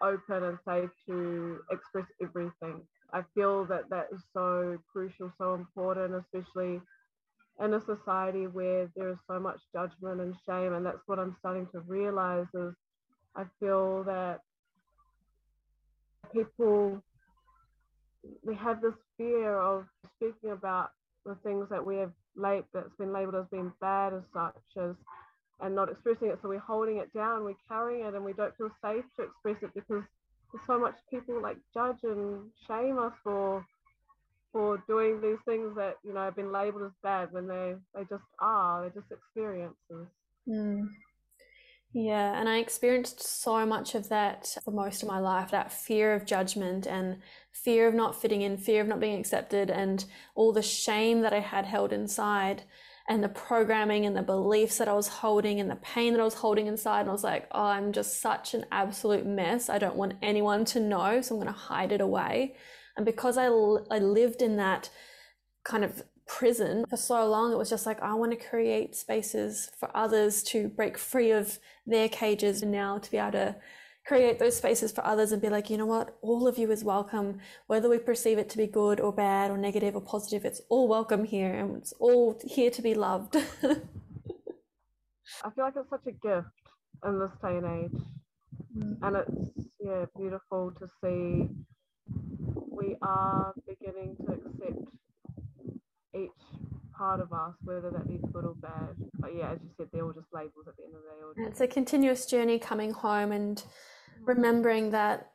open 0.01 0.43
and 0.43 0.57
safe 0.67 0.89
to 1.07 1.59
express 1.71 2.07
everything. 2.23 2.81
I 3.13 3.21
feel 3.35 3.65
that 3.65 3.89
that 3.91 4.07
is 4.11 4.21
so 4.33 4.79
crucial 4.91 5.31
so 5.37 5.53
important 5.53 6.15
especially 6.15 6.81
in 7.63 7.73
a 7.73 7.81
society 7.81 8.47
where 8.47 8.89
there 8.95 9.09
is 9.09 9.17
so 9.29 9.39
much 9.39 9.59
judgment 9.73 10.21
and 10.21 10.33
shame 10.47 10.73
and 10.73 10.85
that's 10.85 11.05
what 11.05 11.19
i'm 11.19 11.35
starting 11.39 11.67
to 11.73 11.81
realize 11.81 12.47
is 12.55 12.73
i 13.35 13.43
feel 13.59 14.03
that 14.03 14.41
people 16.33 17.01
we 18.43 18.55
have 18.55 18.81
this 18.81 18.93
fear 19.17 19.57
of 19.57 19.85
speaking 20.15 20.51
about 20.51 20.91
the 21.25 21.35
things 21.43 21.67
that 21.69 21.85
we 21.85 21.97
have 21.97 22.11
late 22.35 22.63
that's 22.73 22.95
been 22.97 23.13
labeled 23.13 23.35
as 23.35 23.45
being 23.51 23.71
bad 23.81 24.13
as 24.13 24.21
such 24.33 24.83
as 24.83 24.95
and 25.59 25.75
not 25.75 25.91
expressing 25.91 26.29
it 26.29 26.39
so 26.41 26.49
we're 26.49 26.59
holding 26.59 26.97
it 26.97 27.13
down 27.13 27.43
we're 27.43 27.53
carrying 27.67 28.05
it 28.05 28.13
and 28.15 28.23
we 28.23 28.33
don't 28.33 28.55
feel 28.57 28.71
safe 28.83 29.03
to 29.15 29.23
express 29.23 29.57
it 29.61 29.73
because 29.73 30.03
there's 30.51 30.65
so 30.67 30.79
much 30.79 30.95
people 31.09 31.41
like 31.41 31.57
judge 31.73 31.97
and 32.03 32.41
shame 32.67 32.97
us 32.97 33.13
for 33.23 33.65
for 34.51 34.83
doing 34.87 35.21
these 35.21 35.37
things 35.45 35.73
that 35.75 35.95
you 36.03 36.13
know 36.13 36.21
have 36.21 36.35
been 36.35 36.51
labeled 36.51 36.83
as 36.83 36.91
bad 37.03 37.31
when 37.31 37.47
they 37.47 37.75
they 37.95 38.01
just 38.09 38.23
are 38.39 38.81
they're 38.81 39.01
just 39.01 39.11
experiences 39.11 40.07
mm. 40.47 40.87
Yeah 41.93 42.39
and 42.39 42.47
i 42.47 42.57
experienced 42.57 43.21
so 43.21 43.65
much 43.65 43.95
of 43.95 44.09
that 44.09 44.57
for 44.63 44.71
most 44.71 45.03
of 45.03 45.09
my 45.09 45.19
life 45.19 45.51
that 45.51 45.71
fear 45.71 46.13
of 46.13 46.25
judgment 46.25 46.85
and 46.85 47.17
fear 47.51 47.87
of 47.87 47.93
not 47.93 48.19
fitting 48.19 48.41
in 48.41 48.57
fear 48.57 48.81
of 48.81 48.87
not 48.87 48.99
being 48.99 49.19
accepted 49.19 49.69
and 49.69 50.05
all 50.35 50.53
the 50.53 50.61
shame 50.61 51.21
that 51.21 51.33
i 51.33 51.39
had 51.39 51.65
held 51.65 51.91
inside 51.91 52.63
and 53.11 53.23
the 53.23 53.29
programming 53.29 54.05
and 54.05 54.15
the 54.15 54.21
beliefs 54.21 54.77
that 54.77 54.87
I 54.87 54.93
was 54.93 55.07
holding 55.07 55.59
and 55.59 55.69
the 55.69 55.75
pain 55.75 56.13
that 56.13 56.21
I 56.21 56.23
was 56.23 56.35
holding 56.35 56.67
inside. 56.67 57.01
And 57.01 57.09
I 57.09 57.11
was 57.11 57.25
like, 57.25 57.47
oh, 57.51 57.65
I'm 57.65 57.91
just 57.91 58.21
such 58.21 58.53
an 58.53 58.65
absolute 58.71 59.25
mess. 59.25 59.69
I 59.69 59.79
don't 59.79 59.97
want 59.97 60.13
anyone 60.21 60.63
to 60.65 60.79
know. 60.79 61.19
So 61.19 61.35
I'm 61.35 61.41
going 61.41 61.53
to 61.53 61.59
hide 61.59 61.91
it 61.91 61.99
away. 61.99 62.55
And 62.95 63.05
because 63.05 63.37
I, 63.37 63.47
I 63.47 63.99
lived 63.99 64.41
in 64.41 64.57
that 64.57 64.89
kind 65.65 65.83
of 65.83 66.03
prison 66.41 66.83
for 66.89 66.97
so 66.97 67.29
long, 67.29 67.53
it 67.53 67.57
was 67.59 67.69
just 67.69 67.85
like, 67.85 68.01
I 68.01 68.15
want 68.15 68.31
to 68.31 68.47
create 68.49 68.95
spaces 68.95 69.69
for 69.77 69.95
others 69.95 70.41
to 70.45 70.69
break 70.69 70.97
free 70.97 71.29
of 71.29 71.59
their 71.85 72.09
cages 72.09 72.63
and 72.63 72.71
now 72.71 72.97
to 72.97 73.11
be 73.11 73.17
able 73.17 73.33
to 73.33 73.55
create 74.07 74.39
those 74.39 74.57
spaces 74.57 74.91
for 74.91 75.05
others 75.05 75.31
and 75.31 75.39
be 75.39 75.49
like, 75.49 75.69
you 75.69 75.77
know 75.77 75.85
what, 75.85 76.17
all 76.23 76.47
of 76.47 76.57
you 76.57 76.71
is 76.71 76.83
welcome, 76.83 77.37
whether 77.67 77.87
we 77.87 77.99
perceive 77.99 78.39
it 78.39 78.49
to 78.49 78.57
be 78.57 78.65
good 78.65 78.99
or 78.99 79.13
bad 79.13 79.51
or 79.51 79.57
negative 79.57 79.95
or 79.95 80.01
positive, 80.01 80.43
it's 80.43 80.61
all 80.67 80.87
welcome 80.87 81.25
here 81.25 81.53
and 81.53 81.77
it's 81.77 81.93
all 81.99 82.41
here 82.43 82.71
to 82.71 82.81
be 82.81 82.95
loved. 82.95 83.35
I 85.45 85.49
feel 85.51 85.63
like 85.63 85.75
it's 85.77 85.91
such 85.91 86.07
a 86.07 86.11
gift 86.11 86.47
in 87.05 87.19
this 87.19 87.29
day 87.39 87.57
and 87.57 87.65
age. 87.83 88.01
Mm-hmm. 88.75 89.05
And 89.05 89.15
it's 89.15 89.67
yeah, 89.79 90.05
beautiful 90.17 90.73
to 90.79 90.87
see 91.03 91.49
we 92.81 92.95
are 93.03 93.53
beginning 93.67 94.15
to 94.25 94.31
accept 94.33 95.00
part 97.01 97.19
of 97.19 97.33
us, 97.33 97.55
whether 97.63 97.89
that 97.89 98.07
be 98.07 98.19
good 98.31 98.45
or 98.45 98.53
bad. 98.61 98.95
But 99.15 99.31
yeah, 99.35 99.53
as 99.53 99.59
you 99.63 99.69
said, 99.75 99.87
they're 99.91 100.05
all 100.05 100.13
just 100.13 100.27
labels 100.31 100.67
at 100.67 100.77
the 100.77 100.83
end 100.83 100.93
of 100.93 101.01
the 101.01 101.41
day. 101.41 101.49
It's 101.49 101.59
a 101.59 101.67
continuous 101.67 102.27
journey 102.27 102.59
coming 102.59 102.91
home 102.91 103.31
and 103.31 103.57
mm. 103.57 103.63
remembering 104.27 104.91
that 104.91 105.31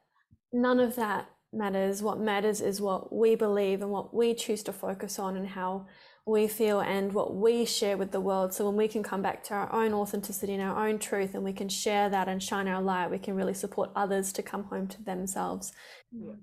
none 0.53 0.79
of 0.79 0.95
that 0.95 1.29
matters. 1.53 2.03
What 2.03 2.21
matters 2.21 2.61
is 2.61 2.81
what 2.81 3.13
we 3.13 3.35
believe 3.35 3.83
and 3.83 3.91
what 3.91 4.15
we 4.15 4.33
choose 4.33 4.63
to 4.65 4.73
focus 4.73 5.19
on 5.19 5.37
and 5.37 5.49
how 5.49 5.87
we 6.25 6.47
feel 6.47 6.81
and 6.81 7.13
what 7.13 7.35
we 7.35 7.65
share 7.65 7.97
with 7.97 8.13
the 8.13 8.21
world. 8.21 8.55
So 8.55 8.67
when 8.67 8.77
we 8.77 8.87
can 8.87 9.03
come 9.03 9.23
back 9.23 9.43
to 9.45 9.55
our 9.55 9.73
own 9.73 9.93
authenticity 9.93 10.55
and 10.55 10.63
our 10.63 10.87
own 10.87 11.01
truth 11.01 11.35
and 11.35 11.43
we 11.43 11.53
can 11.53 11.69
share 11.69 12.09
that 12.11 12.29
and 12.29 12.41
shine 12.41 12.69
our 12.69 12.83
light, 12.83 13.11
we 13.11 13.19
can 13.19 13.35
really 13.35 13.55
support 13.55 13.91
others 13.97 14.33
to 14.35 14.43
come 14.43 14.65
home 14.65 14.87
to 14.89 15.03
themselves. 15.03 15.73
Yeah. 16.13 16.35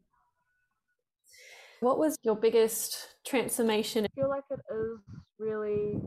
What 1.84 2.00
was 2.00 2.16
your 2.24 2.38
biggest 2.38 3.18
transformation? 3.26 4.06
I 4.06 4.08
feel 4.16 4.30
like 4.30 4.46
it 4.50 4.62
is 4.74 5.00
really 5.38 6.00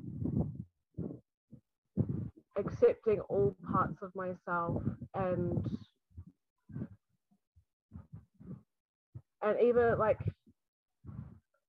accepting 2.57 3.21
all 3.29 3.55
parts 3.71 3.99
of 4.01 4.11
myself 4.15 4.83
and 5.15 5.63
and 9.43 9.57
even 9.63 9.99
like 9.99 10.19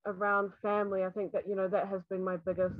around 0.05 0.53
family 0.61 1.03
i 1.03 1.09
think 1.09 1.33
that 1.33 1.43
you 1.45 1.57
know 1.57 1.67
that 1.67 1.89
has 1.89 1.99
been 2.09 2.23
my 2.23 2.37
biggest 2.37 2.75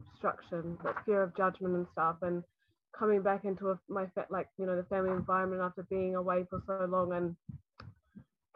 obstruction 0.00 0.76
that 0.82 0.96
fear 1.06 1.22
of 1.22 1.36
judgment 1.36 1.76
and 1.76 1.86
stuff 1.92 2.16
and 2.22 2.42
coming 2.98 3.22
back 3.22 3.44
into 3.44 3.70
a, 3.70 3.78
my 3.88 4.06
like 4.30 4.48
you 4.58 4.66
know 4.66 4.74
the 4.74 4.82
family 4.90 5.12
environment 5.12 5.62
after 5.62 5.84
being 5.84 6.16
away 6.16 6.44
for 6.50 6.60
so 6.66 6.84
long 6.86 7.12
and 7.12 7.36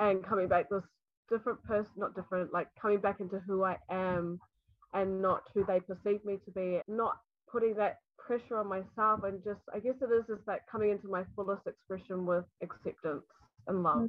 and 0.01 0.27
coming 0.27 0.49
back 0.49 0.69
this 0.69 0.83
different 1.31 1.63
person 1.65 1.91
not 1.97 2.15
different 2.15 2.53
like 2.53 2.69
coming 2.81 2.99
back 2.99 3.21
into 3.21 3.39
who 3.47 3.65
i 3.65 3.77
am 3.91 4.41
and 4.95 5.23
not 5.23 5.43
who 5.55 5.65
they 5.67 5.81
perceive 5.81 6.25
me 6.25 6.39
to 6.45 6.51
be 6.51 6.81
not 6.89 7.19
putting 7.51 7.75
that 7.75 7.99
pressure 8.19 8.59
on 8.59 8.67
myself 8.67 9.23
and 9.25 9.43
just 9.45 9.61
i 9.75 9.79
guess 9.79 9.95
it 10.01 10.13
is 10.13 10.25
just 10.27 10.45
that 10.47 10.61
coming 10.71 10.91
into 10.91 11.09
my 11.09 11.25
fullest 11.35 11.67
expression 11.67 12.27
with 12.27 12.45
acceptance 12.63 13.23
and 13.67 13.83
love 13.83 14.09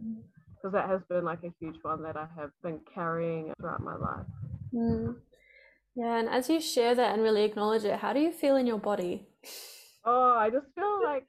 because 0.62 0.74
that 0.74 0.90
has 0.90 1.02
been 1.10 1.26
like 1.26 1.44
a 1.44 1.54
huge 1.60 1.78
one 1.82 2.04
that 2.04 2.16
I 2.16 2.28
have 2.38 2.52
been 2.62 2.80
carrying 2.94 3.52
throughout 3.60 3.82
my 3.82 3.96
life. 3.96 4.26
Mm. 4.74 5.16
Yeah, 5.96 6.18
and 6.18 6.30
as 6.30 6.50
you 6.50 6.62
share 6.62 6.96
that 6.96 7.14
and 7.14 7.24
really 7.24 7.44
acknowledge 7.44 7.84
it, 7.84 8.00
how 8.00 8.14
do 8.14 8.20
you 8.20 8.32
feel 8.32 8.56
in 8.56 8.68
your 8.68 8.80
body? 8.80 9.28
Oh, 10.04 10.34
I 10.36 10.50
just 10.50 10.66
feel 10.74 11.04
like 11.04 11.28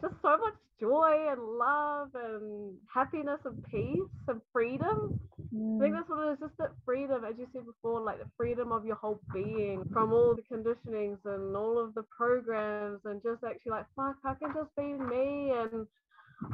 just 0.00 0.14
so 0.22 0.38
much 0.38 0.54
joy 0.80 1.26
and 1.28 1.38
love 1.38 2.08
and 2.14 2.74
happiness 2.90 3.40
and 3.44 3.62
peace 3.64 4.00
and 4.26 4.40
freedom. 4.54 5.20
Mm. 5.56 5.80
I 5.80 5.84
think 5.84 5.94
that's 5.94 6.10
what 6.10 6.28
it 6.28 6.32
is, 6.32 6.38
just 6.40 6.58
that 6.58 6.72
freedom, 6.84 7.24
as 7.24 7.34
you 7.38 7.48
said 7.52 7.66
before, 7.66 8.00
like 8.00 8.18
the 8.18 8.30
freedom 8.36 8.72
of 8.72 8.86
your 8.86 8.96
whole 8.96 9.20
being 9.34 9.84
from 9.92 10.12
all 10.12 10.36
the 10.36 10.42
conditionings 10.42 11.18
and 11.24 11.56
all 11.56 11.78
of 11.78 11.94
the 11.94 12.04
programs 12.16 13.00
and 13.06 13.22
just 13.22 13.44
actually 13.44 13.72
like, 13.72 13.86
fuck, 13.96 14.16
I 14.24 14.34
can 14.34 14.54
just 14.54 14.74
be 14.76 14.84
me 14.84 15.52
and 15.52 15.86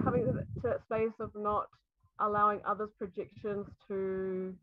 coming 0.04 0.26
to 0.26 0.44
that 0.62 0.82
space 0.86 1.14
of 1.20 1.30
not 1.36 1.68
allowing 2.20 2.60
others' 2.66 2.90
projections 2.98 3.66
to 3.88 4.54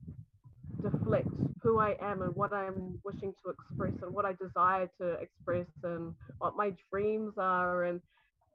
deflect 0.81 1.29
who 1.61 1.79
I 1.79 1.95
am 2.01 2.21
and 2.21 2.35
what 2.35 2.53
I'm 2.53 2.99
wishing 3.03 3.33
to 3.43 3.51
express 3.51 3.93
and 4.03 4.13
what 4.13 4.25
I 4.25 4.33
desire 4.33 4.89
to 5.01 5.13
express 5.13 5.67
and 5.83 6.15
what 6.39 6.55
my 6.55 6.73
dreams 6.91 7.33
are 7.37 7.85
and 7.85 8.01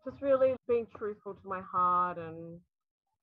just 0.05 0.23
really 0.23 0.55
being 0.69 0.87
truthful 0.99 1.35
to 1.35 1.49
my 1.49 1.61
heart 1.61 2.19
and 2.19 2.61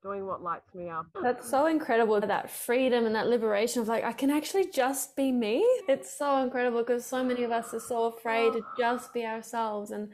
doing 0.01 0.25
what 0.25 0.41
lights 0.41 0.74
me 0.74 0.89
up. 0.89 1.05
That's 1.22 1.50
so 1.50 1.67
incredible 1.67 2.20
that 2.20 2.50
freedom 2.50 3.05
and 3.05 3.15
that 3.15 3.27
liberation 3.27 3.81
of 3.81 3.88
like 3.88 4.03
I 4.03 4.13
can 4.13 4.29
actually 4.29 4.67
just 4.72 5.15
be 5.15 5.31
me. 5.31 5.60
It's 5.88 6.12
so 6.12 6.43
incredible 6.43 6.79
because 6.79 7.05
so 7.05 7.24
many 7.24 7.43
of 7.43 7.51
us 7.51 7.74
are 7.74 7.79
so 7.79 8.05
afraid 8.05 8.53
to 8.53 8.60
oh. 8.60 8.65
just 8.77 9.13
be 9.13 9.25
ourselves 9.25 9.91
and 9.91 10.10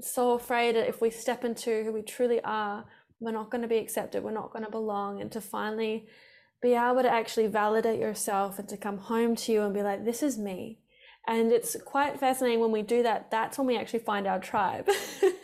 so 0.00 0.32
afraid 0.32 0.76
that 0.76 0.88
if 0.88 1.00
we 1.00 1.10
step 1.10 1.44
into 1.44 1.84
who 1.84 1.92
we 1.92 2.02
truly 2.02 2.40
are, 2.44 2.84
we're 3.20 3.32
not 3.32 3.50
going 3.50 3.62
to 3.62 3.68
be 3.68 3.78
accepted, 3.78 4.22
we're 4.22 4.30
not 4.30 4.52
going 4.52 4.64
to 4.64 4.70
belong, 4.70 5.20
and 5.20 5.32
to 5.32 5.40
finally 5.40 6.06
be 6.60 6.74
able 6.74 7.02
to 7.02 7.10
actually 7.10 7.46
validate 7.46 8.00
yourself 8.00 8.58
and 8.58 8.68
to 8.68 8.76
come 8.76 8.98
home 8.98 9.36
to 9.36 9.52
you 9.52 9.62
and 9.62 9.74
be 9.74 9.82
like, 9.82 10.04
this 10.04 10.22
is 10.22 10.38
me. 10.38 10.78
And 11.28 11.50
it's 11.50 11.76
quite 11.84 12.20
fascinating 12.20 12.60
when 12.60 12.70
we 12.70 12.82
do 12.82 13.02
that. 13.02 13.30
That's 13.30 13.58
when 13.58 13.66
we 13.66 13.76
actually 13.76 13.98
find 13.98 14.26
our 14.26 14.38
tribe. 14.38 14.84
yes. 14.86 15.34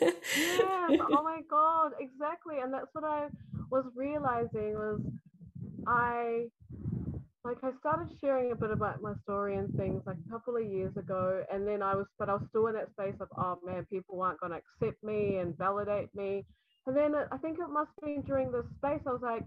Oh 1.10 1.22
my 1.24 1.40
God. 1.50 1.92
Exactly. 1.98 2.60
And 2.62 2.72
that's 2.72 2.86
what 2.92 3.04
I 3.04 3.26
was 3.72 3.86
realizing 3.96 4.74
was 4.74 5.00
I 5.86 6.44
like 7.42 7.56
I 7.64 7.70
started 7.80 8.14
sharing 8.20 8.52
a 8.52 8.54
bit 8.54 8.70
about 8.70 9.02
my 9.02 9.14
story 9.24 9.56
and 9.56 9.74
things 9.74 10.02
like 10.06 10.18
a 10.28 10.30
couple 10.30 10.56
of 10.56 10.64
years 10.64 10.96
ago, 10.96 11.42
and 11.52 11.66
then 11.66 11.82
I 11.82 11.96
was, 11.96 12.06
but 12.18 12.28
I 12.28 12.34
was 12.34 12.42
still 12.50 12.68
in 12.68 12.74
that 12.74 12.92
space 12.92 13.16
of, 13.18 13.28
oh 13.36 13.58
man, 13.64 13.84
people 13.90 14.20
aren't 14.20 14.38
going 14.38 14.52
to 14.52 14.60
accept 14.62 15.02
me 15.02 15.38
and 15.38 15.56
validate 15.58 16.14
me. 16.14 16.44
And 16.86 16.96
then 16.96 17.14
I 17.32 17.38
think 17.38 17.58
it 17.58 17.68
must 17.68 17.90
been 18.04 18.22
during 18.22 18.52
this 18.52 18.66
space, 18.76 19.00
I 19.06 19.10
was 19.10 19.22
like, 19.22 19.42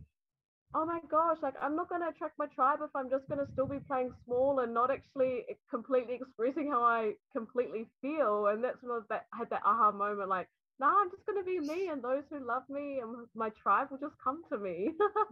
oh 0.73 0.85
my 0.85 0.99
gosh, 1.09 1.37
like 1.41 1.53
I'm 1.61 1.75
not 1.75 1.87
going 1.87 2.01
to 2.01 2.09
attract 2.09 2.37
my 2.37 2.47
tribe 2.47 2.79
if 2.83 2.89
I'm 2.95 3.09
just 3.09 3.29
going 3.29 3.45
to 3.45 3.51
still 3.53 3.67
be 3.67 3.79
playing 3.87 4.11
small 4.25 4.59
and 4.59 4.73
not 4.73 4.91
actually 4.91 5.45
completely 5.69 6.15
expressing 6.15 6.69
how 6.69 6.83
I 6.83 7.13
completely 7.31 7.85
feel. 8.01 8.47
And 8.47 8.61
that's 8.61 8.81
when 8.81 8.91
I, 8.91 8.95
was 8.95 9.05
that, 9.09 9.27
had 9.37 9.49
that 9.51 9.61
aha 9.63 9.91
moment, 9.91 10.27
like, 10.27 10.49
no, 10.79 10.87
I'm 10.87 11.09
just 11.09 11.25
going 11.25 11.37
to 11.37 11.45
be 11.45 11.59
me, 11.59 11.87
and 11.87 12.03
those 12.03 12.23
who 12.29 12.45
love 12.45 12.63
me 12.69 12.99
and 13.01 13.27
my 13.33 13.49
tribe 13.49 13.87
will 13.91 13.97
just 13.97 14.15
come 14.21 14.43
to 14.51 14.57
me. 14.57 14.91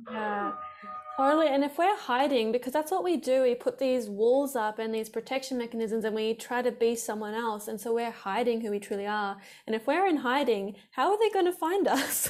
yeah, 0.09 0.53
totally. 1.17 1.47
And 1.47 1.63
if 1.63 1.77
we're 1.77 1.97
hiding, 1.97 2.51
because 2.53 2.71
that's 2.71 2.91
what 2.91 3.03
we 3.03 3.17
do, 3.17 3.41
we 3.41 3.53
put 3.53 3.77
these 3.77 4.09
walls 4.09 4.55
up 4.55 4.79
and 4.79 4.95
these 4.95 5.09
protection 5.09 5.57
mechanisms, 5.57 6.05
and 6.05 6.15
we 6.15 6.33
try 6.33 6.61
to 6.61 6.71
be 6.71 6.95
someone 6.95 7.33
else. 7.33 7.67
And 7.67 7.79
so 7.79 7.93
we're 7.93 8.11
hiding 8.11 8.61
who 8.61 8.71
we 8.71 8.79
truly 8.79 9.05
are. 9.05 9.37
And 9.67 9.75
if 9.75 9.85
we're 9.85 10.07
in 10.07 10.17
hiding, 10.17 10.75
how 10.91 11.11
are 11.11 11.19
they 11.19 11.29
going 11.29 11.45
to 11.45 11.51
find 11.51 11.87
us? 11.87 12.29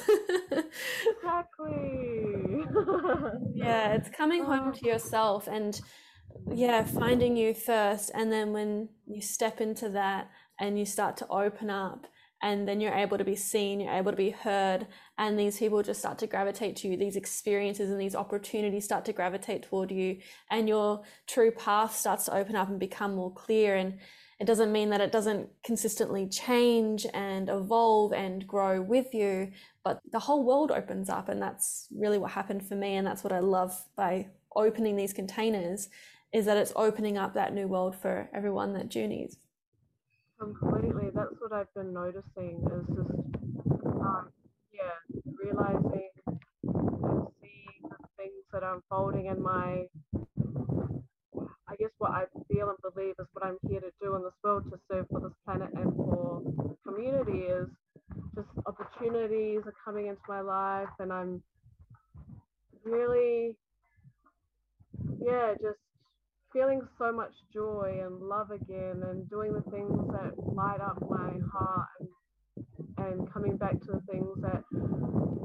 exactly. 1.06 2.64
yeah, 3.54 3.92
it's 3.94 4.08
coming 4.10 4.44
home 4.50 4.72
to 4.72 4.86
yourself 4.86 5.46
and 5.46 5.80
yeah, 6.52 6.84
finding 6.84 7.36
you 7.36 7.54
first. 7.54 8.10
And 8.14 8.32
then 8.32 8.52
when 8.52 8.88
you 9.06 9.20
step 9.20 9.60
into 9.60 9.88
that 9.90 10.30
and 10.58 10.78
you 10.78 10.84
start 10.84 11.16
to 11.18 11.28
open 11.28 11.70
up 11.70 12.06
and 12.44 12.68
then 12.68 12.78
you're 12.78 12.92
able 12.92 13.16
to 13.16 13.24
be 13.24 13.34
seen, 13.34 13.80
you're 13.80 13.94
able 13.94 14.10
to 14.10 14.16
be 14.18 14.28
heard, 14.28 14.86
and 15.16 15.38
these 15.38 15.58
people 15.58 15.82
just 15.82 15.98
start 15.98 16.18
to 16.18 16.26
gravitate 16.26 16.76
to 16.76 16.88
you. 16.88 16.96
These 16.98 17.16
experiences 17.16 17.88
and 17.88 17.98
these 17.98 18.14
opportunities 18.14 18.84
start 18.84 19.06
to 19.06 19.14
gravitate 19.14 19.62
toward 19.62 19.90
you, 19.90 20.18
and 20.50 20.68
your 20.68 21.04
true 21.26 21.50
path 21.50 21.96
starts 21.96 22.26
to 22.26 22.36
open 22.36 22.54
up 22.54 22.68
and 22.68 22.78
become 22.78 23.14
more 23.14 23.32
clear. 23.32 23.76
And 23.76 23.98
it 24.38 24.44
doesn't 24.44 24.72
mean 24.72 24.90
that 24.90 25.00
it 25.00 25.10
doesn't 25.10 25.48
consistently 25.64 26.28
change 26.28 27.06
and 27.14 27.48
evolve 27.48 28.12
and 28.12 28.46
grow 28.46 28.82
with 28.82 29.14
you, 29.14 29.50
but 29.82 30.00
the 30.12 30.18
whole 30.18 30.44
world 30.44 30.70
opens 30.70 31.08
up, 31.08 31.30
and 31.30 31.40
that's 31.40 31.88
really 31.96 32.18
what 32.18 32.32
happened 32.32 32.68
for 32.68 32.74
me. 32.74 32.96
And 32.96 33.06
that's 33.06 33.24
what 33.24 33.32
I 33.32 33.38
love 33.38 33.72
by 33.96 34.28
opening 34.54 34.96
these 34.96 35.14
containers 35.14 35.88
is 36.34 36.44
that 36.44 36.58
it's 36.58 36.74
opening 36.76 37.16
up 37.16 37.32
that 37.32 37.54
new 37.54 37.68
world 37.68 37.96
for 37.96 38.28
everyone 38.34 38.74
that 38.74 38.90
journeys. 38.90 39.38
Completely. 40.44 41.08
That's 41.14 41.34
what 41.40 41.52
I've 41.52 41.72
been 41.74 41.94
noticing 41.94 42.60
is 42.66 42.86
just, 42.96 43.18
um, 43.86 44.28
yeah, 44.74 45.22
realizing 45.42 46.10
and 46.26 46.38
seeing 47.40 47.80
the 47.88 47.96
things 48.18 48.44
that 48.52 48.62
are 48.62 48.74
unfolding 48.74 49.26
in 49.26 49.42
my, 49.42 49.86
I 51.66 51.76
guess 51.78 51.88
what 51.98 52.10
I 52.10 52.24
feel 52.52 52.68
and 52.68 52.78
believe 52.94 53.14
is 53.18 53.26
what 53.32 53.46
I'm 53.46 53.56
here 53.70 53.80
to 53.80 53.90
do 54.02 54.16
in 54.16 54.22
this 54.22 54.34
world 54.44 54.64
to 54.70 54.78
serve 54.90 55.06
for 55.10 55.20
this 55.20 55.32
planet 55.46 55.70
and 55.74 55.94
for 55.96 56.42
community 56.86 57.46
is 57.46 57.68
just 58.34 58.48
opportunities 58.66 59.62
are 59.64 59.74
coming 59.82 60.08
into 60.08 60.22
my 60.28 60.42
life 60.42 60.88
and 61.00 61.12
I'm 61.12 61.42
really, 62.84 63.56
yeah, 65.20 65.54
just 65.54 65.78
feeling 66.54 66.80
so 66.98 67.12
much 67.12 67.32
joy 67.52 68.00
and 68.02 68.20
love 68.20 68.50
again 68.52 69.02
and 69.10 69.28
doing 69.28 69.52
the 69.52 69.70
things 69.72 69.98
that 70.12 70.32
light 70.38 70.80
up 70.80 70.96
my 71.10 71.32
heart 71.52 71.88
and, 71.98 73.06
and 73.06 73.32
coming 73.32 73.56
back 73.56 73.72
to 73.80 73.86
the 73.92 74.00
things 74.10 74.28
that 74.40 74.62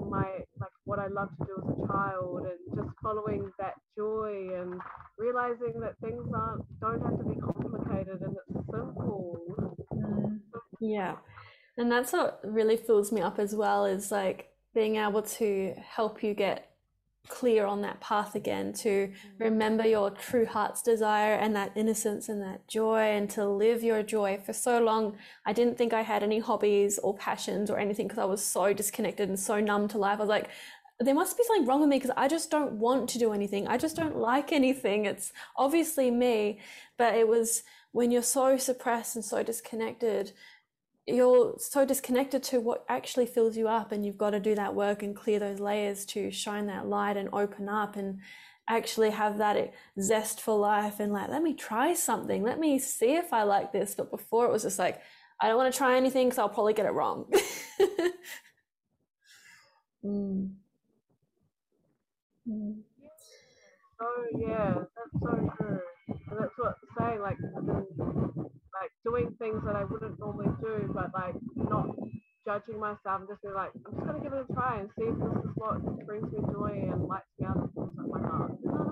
my 0.09 0.25
like 0.59 0.71
what 0.85 0.99
I 0.99 1.07
love 1.07 1.29
to 1.39 1.45
do 1.45 1.55
as 1.57 1.77
a 1.77 1.87
child 1.87 2.45
and 2.45 2.75
just 2.75 2.95
following 3.01 3.49
that 3.59 3.73
joy 3.97 4.49
and 4.53 4.79
realizing 5.17 5.79
that 5.81 5.95
things 6.01 6.23
aren't 6.33 6.63
don't 6.79 7.01
have 7.01 7.17
to 7.17 7.23
be 7.23 7.39
complicated 7.39 8.21
and 8.21 8.35
it's 8.35 8.65
simple. 8.71 9.75
Mm, 9.93 10.39
yeah. 10.79 11.15
And 11.77 11.91
that's 11.91 12.13
what 12.13 12.39
really 12.43 12.77
fills 12.77 13.11
me 13.11 13.21
up 13.21 13.39
as 13.39 13.55
well 13.55 13.85
is 13.85 14.11
like 14.11 14.49
being 14.75 14.97
able 14.97 15.21
to 15.23 15.73
help 15.81 16.21
you 16.23 16.33
get 16.33 16.68
clear 17.27 17.65
on 17.65 17.81
that 17.81 17.99
path 18.01 18.33
again 18.33 18.73
to 18.73 18.89
mm-hmm. 18.89 19.43
remember 19.43 19.85
your 19.85 20.09
true 20.09 20.45
heart's 20.45 20.81
desire 20.81 21.33
and 21.33 21.55
that 21.55 21.71
innocence 21.75 22.29
and 22.29 22.41
that 22.41 22.67
joy 22.67 23.01
and 23.01 23.29
to 23.29 23.45
live 23.45 23.83
your 23.83 24.01
joy. 24.01 24.39
For 24.43 24.53
so 24.53 24.79
long 24.79 25.17
i 25.45 25.53
didn't 25.53 25.77
think 25.77 25.93
i 25.93 26.01
had 26.01 26.23
any 26.23 26.39
hobbies 26.39 26.97
or 26.99 27.15
passions 27.15 27.69
or 27.69 27.77
anything 27.77 28.07
because 28.07 28.19
i 28.19 28.25
was 28.25 28.43
so 28.43 28.73
disconnected 28.73 29.29
and 29.29 29.39
so 29.39 29.59
numb 29.59 29.87
to 29.89 29.97
life. 29.97 30.17
I 30.17 30.21
was 30.21 30.29
like 30.29 30.49
there 31.01 31.15
must 31.15 31.37
be 31.37 31.43
something 31.45 31.65
wrong 31.65 31.79
with 31.79 31.89
me 31.89 31.97
because 31.97 32.11
i 32.17 32.27
just 32.27 32.51
don't 32.51 32.73
want 32.73 33.09
to 33.09 33.19
do 33.19 33.31
anything. 33.33 33.67
I 33.67 33.77
just 33.77 33.95
don't 33.95 34.17
like 34.17 34.51
anything. 34.51 35.05
It's 35.05 35.31
obviously 35.55 36.11
me 36.11 36.59
but 36.97 37.15
it 37.15 37.27
was 37.27 37.63
when 37.91 38.11
you're 38.11 38.21
so 38.21 38.57
suppressed 38.57 39.15
and 39.15 39.25
so 39.25 39.43
disconnected 39.43 40.33
you're 41.07 41.55
so 41.57 41.85
disconnected 41.85 42.43
to 42.43 42.59
what 42.59 42.85
actually 42.87 43.25
fills 43.25 43.57
you 43.57 43.67
up 43.67 43.91
and 43.91 44.05
you've 44.05 44.17
got 44.17 44.31
to 44.31 44.39
do 44.39 44.55
that 44.55 44.75
work 44.75 45.01
and 45.03 45.15
clear 45.15 45.39
those 45.39 45.59
layers 45.59 46.05
to 46.05 46.29
shine 46.31 46.67
that 46.67 46.87
light 46.87 47.17
and 47.17 47.29
open 47.33 47.67
up 47.67 47.95
and 47.95 48.19
actually 48.69 49.09
have 49.09 49.39
that 49.39 49.73
zest 49.99 50.39
for 50.39 50.57
life 50.57 50.99
and 50.99 51.11
like 51.11 51.29
let 51.29 51.41
me 51.41 51.53
try 51.55 51.93
something. 51.93 52.43
Let 52.43 52.59
me 52.59 52.77
see 52.79 53.15
if 53.15 53.33
i 53.33 53.43
like 53.43 53.71
this. 53.71 53.95
But 53.95 54.11
before 54.11 54.45
it 54.45 54.51
was 54.51 54.63
just 54.63 54.79
like 54.79 55.01
i 55.41 55.47
don't 55.47 55.57
want 55.57 55.73
to 55.73 55.77
try 55.77 55.97
anything 55.97 56.27
because 56.27 56.37
i'll 56.39 56.49
probably 56.49 56.73
get 56.73 56.85
it 56.85 56.93
wrong. 56.93 57.25
Mm. 60.03 60.55
Mm. 62.47 62.81
oh 64.01 64.25
yeah. 64.39 64.73
That's 64.75 65.23
so 65.23 65.49
true. 65.57 65.79
And 66.07 66.39
that's 66.39 66.57
what 66.57 66.75
saying 66.97 67.21
like 67.21 67.37
like 68.79 68.91
doing 69.03 69.35
things 69.39 69.61
that 69.65 69.75
I 69.75 69.83
wouldn't 69.83 70.19
normally 70.19 70.49
do, 70.61 70.91
but 70.93 71.11
like 71.13 71.35
not 71.55 71.87
judging 72.45 72.79
myself 72.79 73.19
and 73.19 73.27
just 73.27 73.41
be 73.41 73.49
like, 73.49 73.71
I'm 73.85 73.93
just 73.93 74.05
gonna 74.05 74.19
give 74.19 74.33
it 74.33 74.45
a 74.49 74.53
try 74.53 74.79
and 74.79 74.89
see 74.97 75.05
if 75.05 75.15
this 75.15 75.43
is 75.43 75.51
what 75.55 76.05
brings 76.05 76.31
me 76.31 76.39
joy 76.51 76.89
and 76.91 77.05
lights 77.05 77.25
me 77.39 77.47
up 77.47 77.57
and 77.57 77.99
up 77.99 78.07
my 78.07 78.21
heart. 78.27 78.51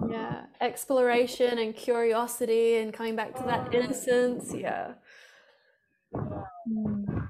Yeah, 0.10 0.46
exploration 0.62 1.58
and 1.60 1.76
curiosity 1.76 2.78
and 2.78 2.94
coming 2.94 3.16
back 3.16 3.36
to 3.36 3.44
that 3.44 3.74
innocence. 3.74 4.54
Yeah. 4.54 4.94
Yeah. 6.14 7.28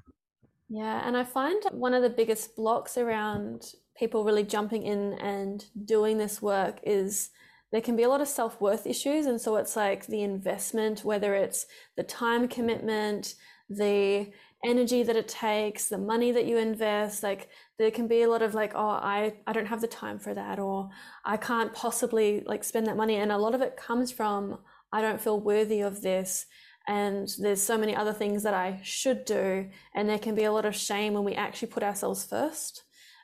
Yeah, 0.70 1.08
and 1.08 1.16
I 1.16 1.24
find 1.24 1.64
one 1.72 1.94
of 1.94 2.04
the 2.04 2.10
biggest 2.10 2.56
blocks 2.58 2.98
around 2.98 3.72
people 3.98 4.26
really 4.26 4.44
jumping 4.44 4.84
in 4.84 5.14
and 5.14 5.64
doing 5.86 6.18
this 6.18 6.42
work 6.42 6.80
is 6.84 7.30
there 7.72 7.82
can 7.82 7.96
be 7.96 8.04
a 8.04 8.10
lot 8.10 8.22
of 8.22 8.28
self 8.28 8.60
worth 8.62 8.88
issues. 8.88 9.26
And 9.26 9.40
so 9.40 9.56
it's 9.58 9.76
like 9.76 10.08
the 10.08 10.24
investment, 10.24 11.04
whether 11.04 11.36
it's 11.36 11.66
the 11.96 12.04
time 12.04 12.48
commitment, 12.48 13.36
the 13.70 14.32
energy 14.64 15.04
that 15.04 15.16
it 15.16 15.28
takes, 15.28 15.88
the 15.88 15.98
money 15.98 16.32
that 16.32 16.46
you 16.46 16.58
invest, 16.58 17.24
like 17.24 17.50
there 17.78 17.92
can 17.92 18.08
be 18.08 18.24
a 18.24 18.30
lot 18.30 18.42
of 18.42 18.54
like, 18.54 18.74
oh, 18.76 18.90
I, 18.90 19.34
I 19.46 19.54
don't 19.54 19.68
have 19.68 19.82
the 19.82 19.88
time 19.88 20.20
for 20.20 20.34
that, 20.34 20.60
or 20.60 20.90
I 21.26 21.38
can't 21.38 21.74
possibly 21.74 22.42
like 22.46 22.64
spend 22.64 22.88
that 22.88 22.98
money. 22.98 23.16
And 23.16 23.32
a 23.32 23.38
lot 23.38 23.54
of 23.54 23.62
it 23.62 23.78
comes 23.78 24.12
from, 24.12 24.60
I 24.92 25.02
don't 25.02 25.22
feel 25.22 25.40
worthy 25.40 25.82
of 25.82 26.02
this. 26.02 26.46
And 26.88 27.28
there's 27.40 27.62
so 27.62 27.78
many 27.78 27.96
other 27.96 28.14
things 28.14 28.44
that 28.44 28.54
I 28.54 28.80
should 28.82 29.26
do. 29.26 29.70
And 29.94 30.08
there 30.08 30.20
can 30.20 30.36
be 30.36 30.46
a 30.46 30.52
lot 30.54 30.66
of 30.66 30.76
shame 30.76 31.14
when 31.14 31.26
we 31.26 31.34
actually 31.34 31.68
put 31.68 31.84
ourselves 31.84 32.26
first. 32.26 32.84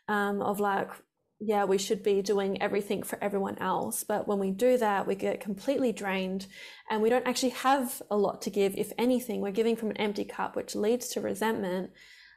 Um, 0.10 0.42
of 0.42 0.60
like, 0.60 0.90
yeah, 1.46 1.66
we 1.66 1.78
should 1.78 2.04
be 2.04 2.22
doing 2.22 2.62
everything 2.62 3.04
for 3.04 3.22
everyone 3.22 3.58
else. 3.58 4.04
But 4.04 4.28
when 4.28 4.40
we 4.40 4.52
do 4.52 4.78
that, 4.78 5.06
we 5.06 5.16
get 5.16 5.42
completely 5.42 5.92
drained 5.92 6.48
and 6.90 7.02
we 7.02 7.10
don't 7.10 7.28
actually 7.28 7.50
have 7.50 8.02
a 8.10 8.18
lot 8.18 8.42
to 8.44 8.50
give. 8.50 8.76
If 8.78 8.94
anything, 8.98 9.42
we're 9.42 9.52
giving 9.52 9.76
from 9.76 9.90
an 9.90 9.98
empty 9.98 10.24
cup, 10.24 10.56
which 10.56 10.76
leads 10.76 11.10
to 11.10 11.22
resentment. 11.22 11.92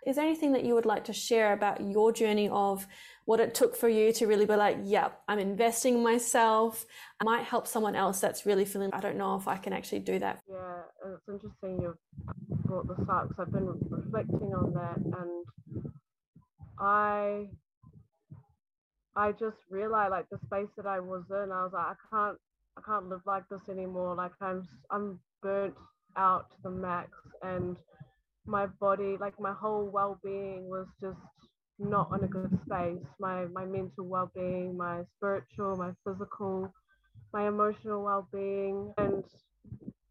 Is 0.06 0.16
there 0.16 0.24
anything 0.24 0.52
that 0.52 0.64
you 0.64 0.74
would 0.74 0.86
like 0.86 1.04
to 1.04 1.12
share 1.12 1.52
about 1.52 1.80
your 1.80 2.12
journey 2.12 2.48
of 2.48 2.86
what 3.26 3.40
it 3.40 3.54
took 3.54 3.76
for 3.76 3.88
you 3.88 4.12
to 4.14 4.26
really 4.26 4.46
be 4.46 4.54
like, 4.54 4.78
yep, 4.84 5.20
I'm 5.28 5.40
investing 5.40 5.94
in 5.94 6.02
myself. 6.02 6.86
I 7.20 7.24
might 7.24 7.42
help 7.44 7.66
someone 7.66 7.96
else 7.96 8.20
that's 8.20 8.46
really 8.46 8.64
feeling, 8.64 8.90
I 8.92 9.00
don't 9.00 9.16
know 9.16 9.36
if 9.36 9.48
I 9.48 9.56
can 9.56 9.72
actually 9.72 10.00
do 10.00 10.18
that. 10.20 10.40
Yeah, 10.48 10.82
it's 11.12 11.28
interesting 11.28 11.80
you've 11.82 11.96
brought 12.64 12.86
this 12.86 13.04
up 13.08 13.28
because 13.28 13.46
I've 13.46 13.52
been 13.52 13.66
reflecting 13.66 14.54
on 14.54 14.72
that 14.74 15.18
and 15.18 15.90
I 16.78 17.48
I 19.16 19.32
just 19.32 19.56
realized 19.70 20.10
like 20.10 20.28
the 20.30 20.38
space 20.46 20.68
that 20.76 20.86
I 20.86 21.00
was 21.00 21.24
in, 21.30 21.50
I 21.50 21.64
was 21.64 21.72
like, 21.72 21.86
I 21.86 21.94
can't, 22.10 22.38
I 22.76 22.82
can't 22.82 23.08
live 23.08 23.22
like 23.26 23.44
this 23.50 23.68
anymore. 23.70 24.14
Like 24.14 24.32
I'm, 24.40 24.68
I'm 24.90 25.18
burnt 25.42 25.74
out 26.16 26.50
to 26.50 26.56
the 26.64 26.70
max, 26.70 27.10
and 27.42 27.76
my 28.46 28.66
body, 28.66 29.16
like 29.18 29.40
my 29.40 29.52
whole 29.52 29.86
well-being, 29.86 30.68
was 30.68 30.86
just 31.00 31.18
not 31.78 32.10
in 32.16 32.24
a 32.24 32.28
good 32.28 32.58
space. 32.66 33.06
My 33.18 33.46
my 33.46 33.64
mental 33.64 34.04
well-being, 34.04 34.76
my 34.76 35.02
spiritual, 35.16 35.76
my 35.76 35.92
physical, 36.04 36.72
my 37.32 37.48
emotional 37.48 38.04
well-being, 38.04 38.92
and 38.98 39.24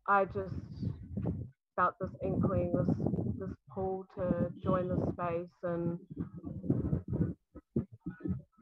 I 0.07 0.25
just 0.25 0.93
felt 1.75 1.95
this 1.99 2.11
inkling, 2.23 2.73
this 2.73 2.95
this 3.39 3.55
pull 3.73 4.05
to 4.17 4.51
join 4.63 4.87
the 4.87 5.11
space 5.13 5.49
and 5.63 5.99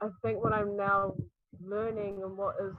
I 0.03 0.09
think 0.21 0.43
what 0.43 0.51
I'm 0.51 0.75
now 0.75 1.15
learning 1.65 2.23
and 2.23 2.37
what 2.37 2.55
is 2.61 2.75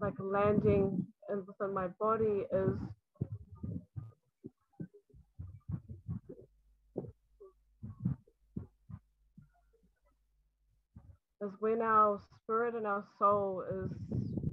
like 0.00 0.12
landing 0.20 1.06
within 1.46 1.72
my 1.72 1.86
body 1.98 2.44
is 2.52 2.76
is 11.42 11.50
when 11.60 11.80
our 11.80 12.20
spirit 12.42 12.74
and 12.74 12.86
our 12.86 13.04
soul 13.18 13.64
is 13.70 13.90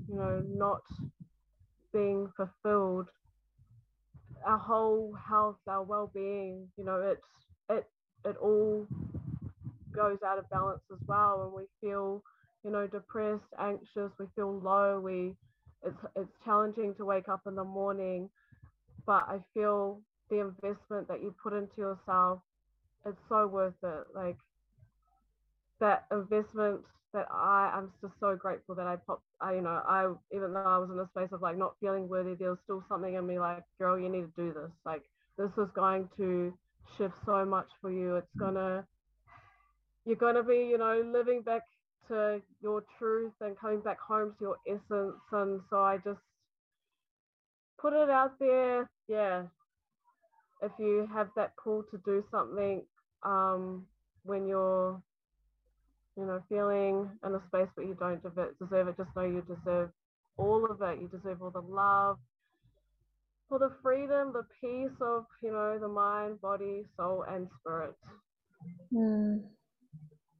you 0.07 0.15
know 0.15 0.41
not 0.47 0.83
being 1.91 2.29
fulfilled 2.37 3.07
our 4.45 4.57
whole 4.57 5.13
health 5.27 5.57
our 5.67 5.83
well-being 5.83 6.65
you 6.77 6.85
know 6.85 7.01
it's 7.01 7.27
it 7.69 7.85
it 8.23 8.37
all 8.41 8.87
goes 9.95 10.17
out 10.25 10.38
of 10.38 10.49
balance 10.49 10.81
as 10.91 10.99
well 11.08 11.43
and 11.43 11.53
we 11.53 11.63
feel 11.81 12.23
you 12.63 12.71
know 12.71 12.88
depressed 12.88 13.43
anxious 13.60 14.12
we 14.19 14.25
feel 14.36 14.60
low 14.60 14.99
we 14.99 15.34
it's 15.84 15.97
it's 16.15 16.31
challenging 16.43 16.93
to 16.95 17.05
wake 17.05 17.29
up 17.29 17.41
in 17.47 17.55
the 17.55 17.63
morning 17.63 18.29
but 19.05 19.23
i 19.27 19.38
feel 19.53 20.01
the 20.29 20.39
investment 20.39 21.08
that 21.08 21.21
you 21.21 21.34
put 21.41 21.53
into 21.53 21.77
yourself 21.77 22.39
it's 23.05 23.21
so 23.29 23.47
worth 23.47 23.73
it 23.84 24.03
like 24.15 24.38
that 25.79 26.05
investment 26.12 26.81
that 27.13 27.27
i 27.31 27.71
i'm 27.75 27.91
just 28.01 28.13
so 28.19 28.36
grateful 28.36 28.75
that 28.75 28.88
i 28.88 28.95
popped 28.95 29.23
i 29.41 29.53
you 29.53 29.62
know 29.62 29.81
i 29.88 30.12
even 30.36 30.53
though 30.53 30.62
i 30.62 30.77
was 30.77 30.89
in 30.91 30.99
a 30.99 31.08
space 31.08 31.31
of 31.31 31.41
like 31.41 31.58
not 31.58 31.75
feeling 31.79 32.08
worthy 32.10 32.34
there 32.36 32.49
was 32.49 32.60
still 32.63 32.84
something 32.89 33.13
in 33.13 33.25
me 33.25 33.39
like 33.39 33.63
girl 33.79 33.99
you 33.99 34.10
need 34.10 34.21
to 34.21 34.34
do 34.36 34.53
this 34.53 34.71
like 34.86 35.03
this 35.38 35.51
is 35.58 35.69
going 35.75 36.10
to 36.17 36.53
shift 36.97 37.13
so 37.25 37.45
much 37.45 37.67
for 37.81 37.91
you 37.91 38.15
it's 38.15 38.36
gonna 38.38 38.86
you're 40.05 40.15
going 40.15 40.35
to 40.35 40.43
be, 40.43 40.67
you 40.69 40.77
know, 40.77 41.03
living 41.11 41.41
back 41.41 41.63
to 42.07 42.41
your 42.61 42.83
truth 42.99 43.33
and 43.41 43.57
coming 43.57 43.79
back 43.81 43.99
home 43.99 44.33
to 44.37 44.45
your 44.45 44.57
essence. 44.67 45.15
And 45.31 45.61
so 45.69 45.77
I 45.77 45.97
just 45.97 46.19
put 47.79 47.93
it 47.93 48.09
out 48.09 48.37
there. 48.39 48.89
Yeah. 49.07 49.43
If 50.61 50.71
you 50.79 51.07
have 51.13 51.29
that 51.35 51.53
pull 51.61 51.83
to 51.91 51.97
do 52.05 52.23
something 52.31 52.83
um, 53.23 53.85
when 54.23 54.47
you're, 54.47 55.01
you 56.17 56.25
know, 56.25 56.41
feeling 56.47 57.09
in 57.25 57.35
a 57.35 57.41
space 57.47 57.67
where 57.75 57.85
you 57.85 57.95
don't 57.99 58.21
deserve 58.23 58.87
it, 58.87 58.97
just 58.97 59.15
know 59.15 59.23
you 59.23 59.41
deserve 59.41 59.89
all 60.37 60.65
of 60.69 60.81
it. 60.81 61.01
You 61.01 61.07
deserve 61.07 61.41
all 61.41 61.51
the 61.51 61.61
love, 61.61 62.17
for 63.49 63.59
the 63.59 63.71
freedom, 63.83 64.33
the 64.33 64.45
peace 64.61 64.95
of, 65.01 65.25
you 65.41 65.51
know, 65.51 65.77
the 65.79 65.87
mind, 65.87 66.41
body, 66.41 66.83
soul, 66.97 67.25
and 67.27 67.47
spirit. 67.59 67.95
Mm. 68.93 69.43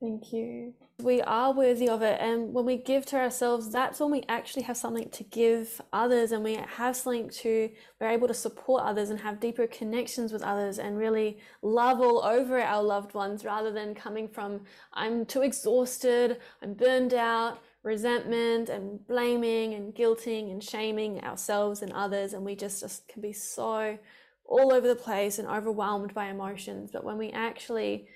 Thank 0.06 0.34
you. 0.34 0.76
We 1.00 1.20
are 1.24 1.52
worthy 1.52 1.90
of 1.90 2.04
it. 2.04 2.22
And 2.22 2.54
when 2.54 2.64
we 2.64 2.78
give 2.78 3.08
to 3.08 3.18
ourselves, 3.18 3.72
that's 3.72 4.00
when 4.00 4.12
we 4.12 4.22
actually 4.30 4.62
have 4.64 4.78
something 4.78 5.10
to 5.10 5.24
give 5.24 5.82
others 5.92 6.32
and 6.32 6.44
we 6.44 6.60
have 6.78 6.96
something 6.96 7.28
to, 7.28 7.72
we're 8.00 8.10
able 8.10 8.28
to 8.28 8.34
support 8.36 8.84
others 8.84 9.10
and 9.10 9.20
have 9.20 9.40
deeper 9.40 9.66
connections 9.66 10.32
with 10.32 10.44
others 10.44 10.78
and 10.78 11.00
really 11.00 11.40
love 11.64 12.02
all 12.02 12.24
over 12.24 12.62
our 12.62 12.84
loved 12.84 13.16
ones 13.16 13.44
rather 13.44 13.72
than 13.72 13.96
coming 13.96 14.28
from, 14.28 14.62
I'm 14.94 15.26
too 15.26 15.42
exhausted, 15.42 16.38
I'm 16.62 16.76
burned 16.76 17.16
out, 17.16 17.64
resentment 17.82 18.70
and 18.70 19.06
blaming 19.08 19.74
and 19.74 19.92
guilting 19.96 20.52
and 20.52 20.64
shaming 20.64 21.20
ourselves 21.24 21.82
and 21.82 21.92
others. 21.94 22.34
And 22.34 22.46
we 22.46 22.56
just, 22.56 22.82
just 22.82 23.08
can 23.08 23.24
be 23.24 23.34
so 23.34 23.98
all 24.46 24.72
over 24.72 24.88
the 24.88 24.96
place 24.96 25.40
and 25.40 25.48
overwhelmed 25.48 26.14
by 26.14 26.28
emotions. 26.28 26.92
But 26.94 27.04
when 27.04 27.18
we 27.18 27.32
actually 27.32 28.08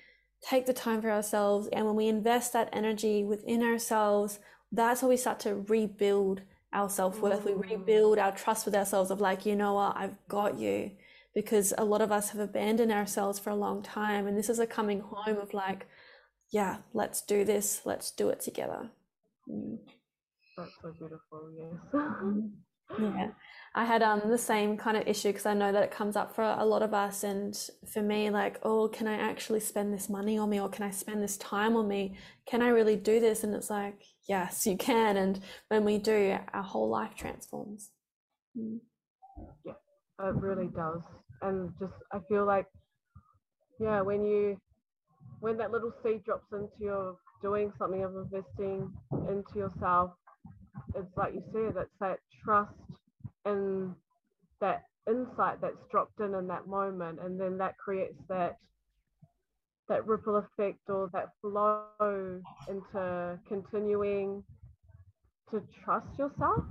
take 0.48 0.66
the 0.66 0.74
time 0.74 1.02
for 1.02 1.12
ourselves. 1.12 1.68
And 1.74 1.86
when 1.86 1.96
we 1.96 2.08
invest 2.08 2.54
that 2.54 2.70
energy 2.74 3.24
within 3.24 3.64
ourselves, 3.64 4.40
that's 4.72 5.02
how 5.02 5.08
we 5.08 5.18
start 5.18 5.40
to 5.42 5.56
rebuild 5.56 6.42
our 6.72 6.90
self 6.90 7.20
worth. 7.20 7.46
We 7.46 7.54
rebuild 7.54 8.20
our 8.20 8.32
trust 8.32 8.66
with 8.66 8.76
ourselves 8.76 9.12
of 9.12 9.22
like, 9.22 9.46
you 9.46 9.56
know 9.56 9.74
what, 9.74 9.98
I've 9.98 10.16
got 10.28 10.58
you. 10.60 10.92
Because 11.36 11.74
a 11.78 11.86
lot 11.86 12.02
of 12.02 12.12
us 12.12 12.32
have 12.32 12.42
abandoned 12.42 12.92
ourselves 12.92 13.40
for 13.40 13.52
a 13.52 13.56
long 13.56 13.84
time. 13.84 14.28
And 14.28 14.38
this 14.38 14.50
is 14.50 14.60
a 14.60 14.68
coming 14.68 15.00
home 15.00 15.38
of 15.38 15.54
like, 15.54 15.88
yeah, 16.52 16.78
let's 16.94 17.22
do 17.22 17.46
this, 17.46 17.82
let's 17.86 18.12
do 18.12 18.30
it 18.30 18.40
together. 18.40 18.90
Mm. 19.50 19.78
That's 20.58 20.72
so 20.82 20.92
beautiful, 20.92 21.52
yes. 21.56 22.50
Yeah. 22.98 23.30
I 23.76 23.86
had 23.86 24.02
um 24.02 24.24
the 24.26 24.38
same 24.38 24.78
kind 24.78 24.98
of 24.98 25.08
issue 25.08 25.30
because 25.30 25.46
I 25.46 25.54
know 25.54 25.72
that 25.72 25.84
it 25.84 25.92
comes 25.92 26.16
up 26.16 26.34
for 26.34 26.44
a 26.44 26.66
lot 26.66 26.82
of 26.82 26.94
us. 26.94 27.24
And 27.24 27.56
for 27.92 28.02
me, 28.02 28.30
like, 28.30 28.60
oh, 28.64 28.88
can 28.88 29.08
I 29.08 29.14
actually 29.14 29.60
spend 29.60 29.94
this 29.94 30.10
money 30.10 30.38
on 30.38 30.50
me 30.50 30.60
or 30.60 30.70
can 30.70 30.86
I 30.86 30.92
spend 30.92 31.22
this 31.22 31.38
time 31.38 31.76
on 31.76 31.88
me? 31.88 32.18
Can 32.48 32.62
I 32.62 32.70
really 32.70 32.96
do 32.96 33.20
this? 33.20 33.44
And 33.44 33.54
it's 33.54 33.70
like, 33.70 34.02
yes, 34.28 34.66
you 34.66 34.76
can. 34.76 35.18
And 35.18 35.40
when 35.68 35.86
we 35.86 36.00
do, 36.00 36.38
our 36.54 36.64
whole 36.64 36.90
life 36.90 37.14
transforms. 37.16 37.92
Mm. 38.58 38.80
Yeah, 39.66 39.74
it 40.28 40.36
really 40.36 40.68
does. 40.68 41.02
And 41.42 41.72
just, 41.80 41.94
I 42.12 42.20
feel 42.28 42.46
like 42.46 42.66
yeah, 43.80 44.02
when 44.02 44.26
you 44.26 44.58
when 45.40 45.58
that 45.58 45.72
little 45.72 45.94
seed 46.04 46.24
drops 46.26 46.52
into 46.52 46.70
your 46.80 47.16
doing 47.42 47.72
something 47.78 48.04
of 48.04 48.14
investing 48.16 48.92
into 49.30 49.58
yourself, 49.58 50.12
it's 50.96 51.18
like 51.18 51.34
you 51.34 51.44
said, 51.52 51.76
it's 51.82 51.92
that 52.00 52.20
trust 52.44 52.74
and 53.46 53.94
that 54.62 54.84
insight 55.08 55.62
that's 55.62 55.78
dropped 55.92 56.20
in 56.20 56.34
in 56.34 56.48
that 56.48 56.68
moment, 56.68 57.20
and 57.24 57.40
then 57.40 57.58
that 57.58 57.78
creates 57.78 58.18
that 58.28 58.58
that 59.88 60.06
ripple 60.06 60.36
effect 60.36 60.80
or 60.88 61.10
that 61.14 61.30
flow 61.42 62.42
into 62.68 63.40
continuing 63.48 64.44
to 65.50 65.64
trust 65.84 66.08
yourself. 66.18 66.64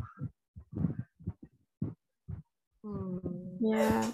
Hmm. 2.85 3.19
Yeah. 3.61 4.13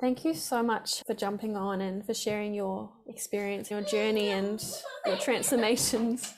Thank 0.00 0.24
you 0.24 0.34
so 0.34 0.62
much 0.62 1.02
for 1.06 1.14
jumping 1.14 1.56
on 1.56 1.80
and 1.80 2.04
for 2.04 2.14
sharing 2.14 2.52
your 2.52 2.90
experience, 3.06 3.70
your 3.70 3.80
journey, 3.80 4.28
and 4.30 4.62
your 5.06 5.16
transformations. 5.16 6.34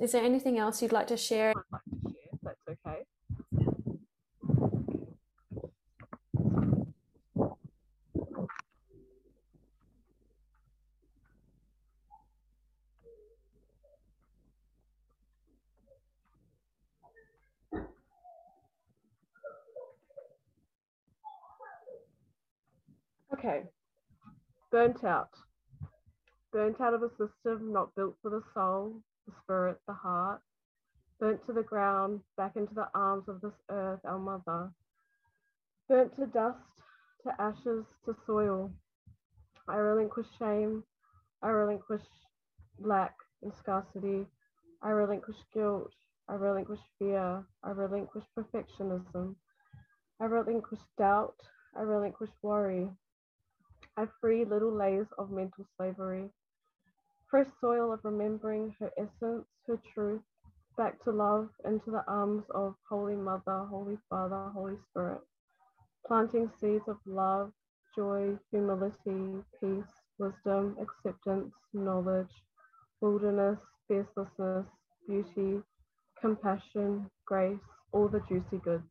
Is 0.00 0.12
there 0.12 0.22
anything 0.22 0.58
else 0.58 0.82
you'd 0.82 0.92
like 0.92 1.08
to 1.08 1.16
share, 1.16 1.52
if 1.52 2.40
that's 2.42 2.58
okay. 2.68 3.02
Okay, 23.34 23.62
burnt 24.82 25.04
out. 25.04 25.30
Burnt 26.52 26.80
out 26.80 26.92
of 26.92 27.04
a 27.04 27.10
system 27.10 27.72
not 27.72 27.94
built 27.94 28.16
for 28.20 28.30
the 28.30 28.42
soul, 28.52 29.00
the 29.28 29.32
spirit, 29.44 29.78
the 29.86 29.94
heart. 29.94 30.40
Burnt 31.20 31.40
to 31.46 31.52
the 31.52 31.62
ground, 31.62 32.20
back 32.36 32.56
into 32.56 32.74
the 32.74 32.88
arms 32.92 33.22
of 33.28 33.40
this 33.40 33.52
earth, 33.70 34.00
our 34.04 34.18
mother. 34.18 34.72
Burnt 35.88 36.16
to 36.16 36.26
dust, 36.26 36.58
to 37.22 37.30
ashes, 37.40 37.84
to 38.04 38.16
soil. 38.26 38.72
I 39.68 39.76
relinquish 39.76 40.26
shame. 40.40 40.82
I 41.42 41.50
relinquish 41.50 42.02
lack 42.80 43.14
and 43.44 43.52
scarcity. 43.60 44.26
I 44.82 44.90
relinquish 44.90 45.36
guilt. 45.54 45.92
I 46.28 46.34
relinquish 46.34 46.80
fear. 46.98 47.44
I 47.62 47.70
relinquish 47.70 48.24
perfectionism. 48.36 49.36
I 50.20 50.24
relinquish 50.24 50.80
doubt. 50.98 51.36
I 51.76 51.82
relinquish 51.82 52.30
worry. 52.42 52.88
I 53.96 54.06
free 54.20 54.44
little 54.44 54.72
layers 54.72 55.08
of 55.18 55.30
mental 55.30 55.66
slavery. 55.76 56.30
Fresh 57.30 57.48
soil 57.60 57.92
of 57.92 58.00
remembering 58.04 58.74
her 58.80 58.90
essence, 58.96 59.46
her 59.66 59.78
truth, 59.94 60.22
back 60.76 61.02
to 61.04 61.12
love, 61.12 61.50
into 61.64 61.90
the 61.90 62.04
arms 62.08 62.44
of 62.50 62.74
Holy 62.88 63.16
Mother, 63.16 63.64
Holy 63.70 63.98
Father, 64.08 64.50
Holy 64.54 64.76
Spirit. 64.90 65.20
Planting 66.06 66.50
seeds 66.60 66.88
of 66.88 66.98
love, 67.06 67.52
joy, 67.94 68.38
humility, 68.50 69.44
peace, 69.60 69.92
wisdom, 70.18 70.76
acceptance, 70.80 71.54
knowledge, 71.74 72.32
wilderness, 73.00 73.58
fiercelessness, 73.90 74.66
beauty, 75.06 75.62
compassion, 76.20 77.10
grace, 77.26 77.60
all 77.92 78.08
the 78.08 78.20
juicy 78.28 78.58
goods. 78.64 78.88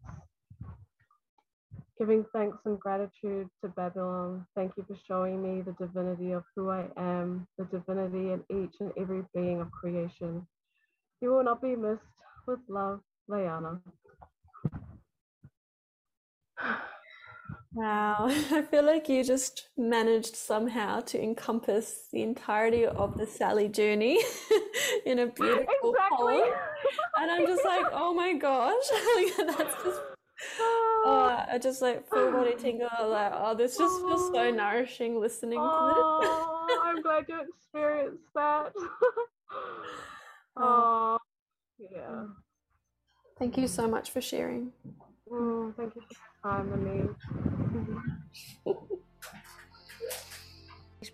Giving 2.01 2.25
thanks 2.33 2.57
and 2.65 2.79
gratitude 2.79 3.47
to 3.63 3.69
Babylon, 3.77 4.47
thank 4.55 4.71
you 4.75 4.83
for 4.87 4.97
showing 5.07 5.39
me 5.39 5.61
the 5.61 5.73
divinity 5.73 6.31
of 6.31 6.43
who 6.55 6.71
I 6.71 6.87
am, 6.97 7.47
the 7.59 7.65
divinity 7.65 8.31
in 8.31 8.43
each 8.49 8.73
and 8.79 8.91
every 8.97 9.21
being 9.35 9.61
of 9.61 9.69
creation. 9.69 10.47
You 11.21 11.29
will 11.29 11.43
not 11.43 11.61
be 11.61 11.75
missed. 11.75 12.01
With 12.47 12.57
love, 12.67 13.01
Leianna. 13.29 13.81
Wow, 17.73 18.25
I 18.51 18.63
feel 18.63 18.83
like 18.83 19.07
you 19.07 19.23
just 19.23 19.69
managed 19.77 20.35
somehow 20.35 21.01
to 21.01 21.21
encompass 21.21 22.07
the 22.11 22.23
entirety 22.23 22.85
of 22.85 23.15
the 23.17 23.27
SALY 23.27 23.69
journey 23.69 24.19
in 25.05 25.19
a 25.19 25.27
beautiful 25.27 25.93
Exactly. 25.93 26.17
poem. 26.17 26.53
And 27.17 27.31
I'm 27.31 27.45
just 27.45 27.63
like, 27.63 27.85
oh 27.93 28.13
my 28.13 28.33
gosh, 28.33 28.83
that's 29.37 29.83
just, 29.83 30.01
oh, 31.49 31.53
I 31.55 31.57
just 31.57 31.81
like 31.81 32.07
full 32.07 32.31
body 32.31 32.55
tingle. 32.57 32.87
Like, 33.07 33.31
oh, 33.35 33.55
this 33.55 33.77
just 33.77 34.01
feels 34.01 34.31
so 34.33 34.51
nourishing 34.55 35.19
listening 35.19 35.59
to 35.59 35.65
Oh, 35.65 36.81
I'm 36.83 37.01
glad 37.01 37.25
you 37.27 37.41
experienced 37.41 38.23
that. 38.35 38.73
oh, 40.57 41.17
yeah. 41.77 42.25
Thank 43.37 43.57
you 43.57 43.67
so 43.67 43.87
much 43.87 44.11
for 44.11 44.21
sharing. 44.21 44.71
Mm, 45.31 45.75
thank 45.75 45.95
you 45.95 46.01
for 46.01 46.49
your 46.49 46.57
time, 46.57 46.73
Annie. 46.73 47.09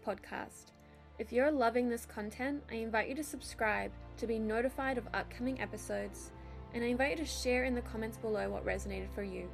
podcast. 0.07 0.71
If 1.19 1.33
you're 1.33 1.51
loving 1.51 1.89
this 1.89 2.05
content, 2.05 2.63
I 2.71 2.75
invite 2.75 3.09
you 3.09 3.15
to 3.15 3.23
subscribe 3.23 3.91
to 4.17 4.27
be 4.27 4.39
notified 4.39 4.97
of 4.97 5.07
upcoming 5.13 5.59
episodes, 5.59 6.31
and 6.73 6.83
I 6.83 6.87
invite 6.87 7.11
you 7.11 7.17
to 7.17 7.25
share 7.25 7.65
in 7.65 7.75
the 7.75 7.81
comments 7.81 8.17
below 8.17 8.49
what 8.49 8.65
resonated 8.65 9.13
for 9.13 9.23
you. 9.23 9.49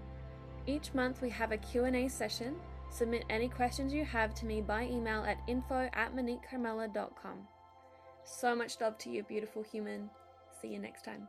Each 0.66 0.94
month 0.94 1.22
we 1.22 1.30
have 1.30 1.52
a 1.52 1.58
Q&A 1.58 2.08
session. 2.08 2.56
Submit 2.90 3.26
any 3.30 3.50
questions 3.50 3.94
you 3.94 4.06
have 4.06 4.34
to 4.36 4.46
me 4.46 4.62
by 4.62 4.84
email 4.84 5.24
at 5.24 5.42
info 5.48 5.90
at 5.94 6.16
moniquecarmela.com. 6.16 7.48
So 8.24 8.56
much 8.56 8.80
love 8.80 8.98
to 9.00 9.10
you, 9.10 9.24
beautiful 9.24 9.64
human. 9.64 10.10
See 10.62 10.70
you 10.70 10.80
next 10.80 11.04
time. 11.04 11.28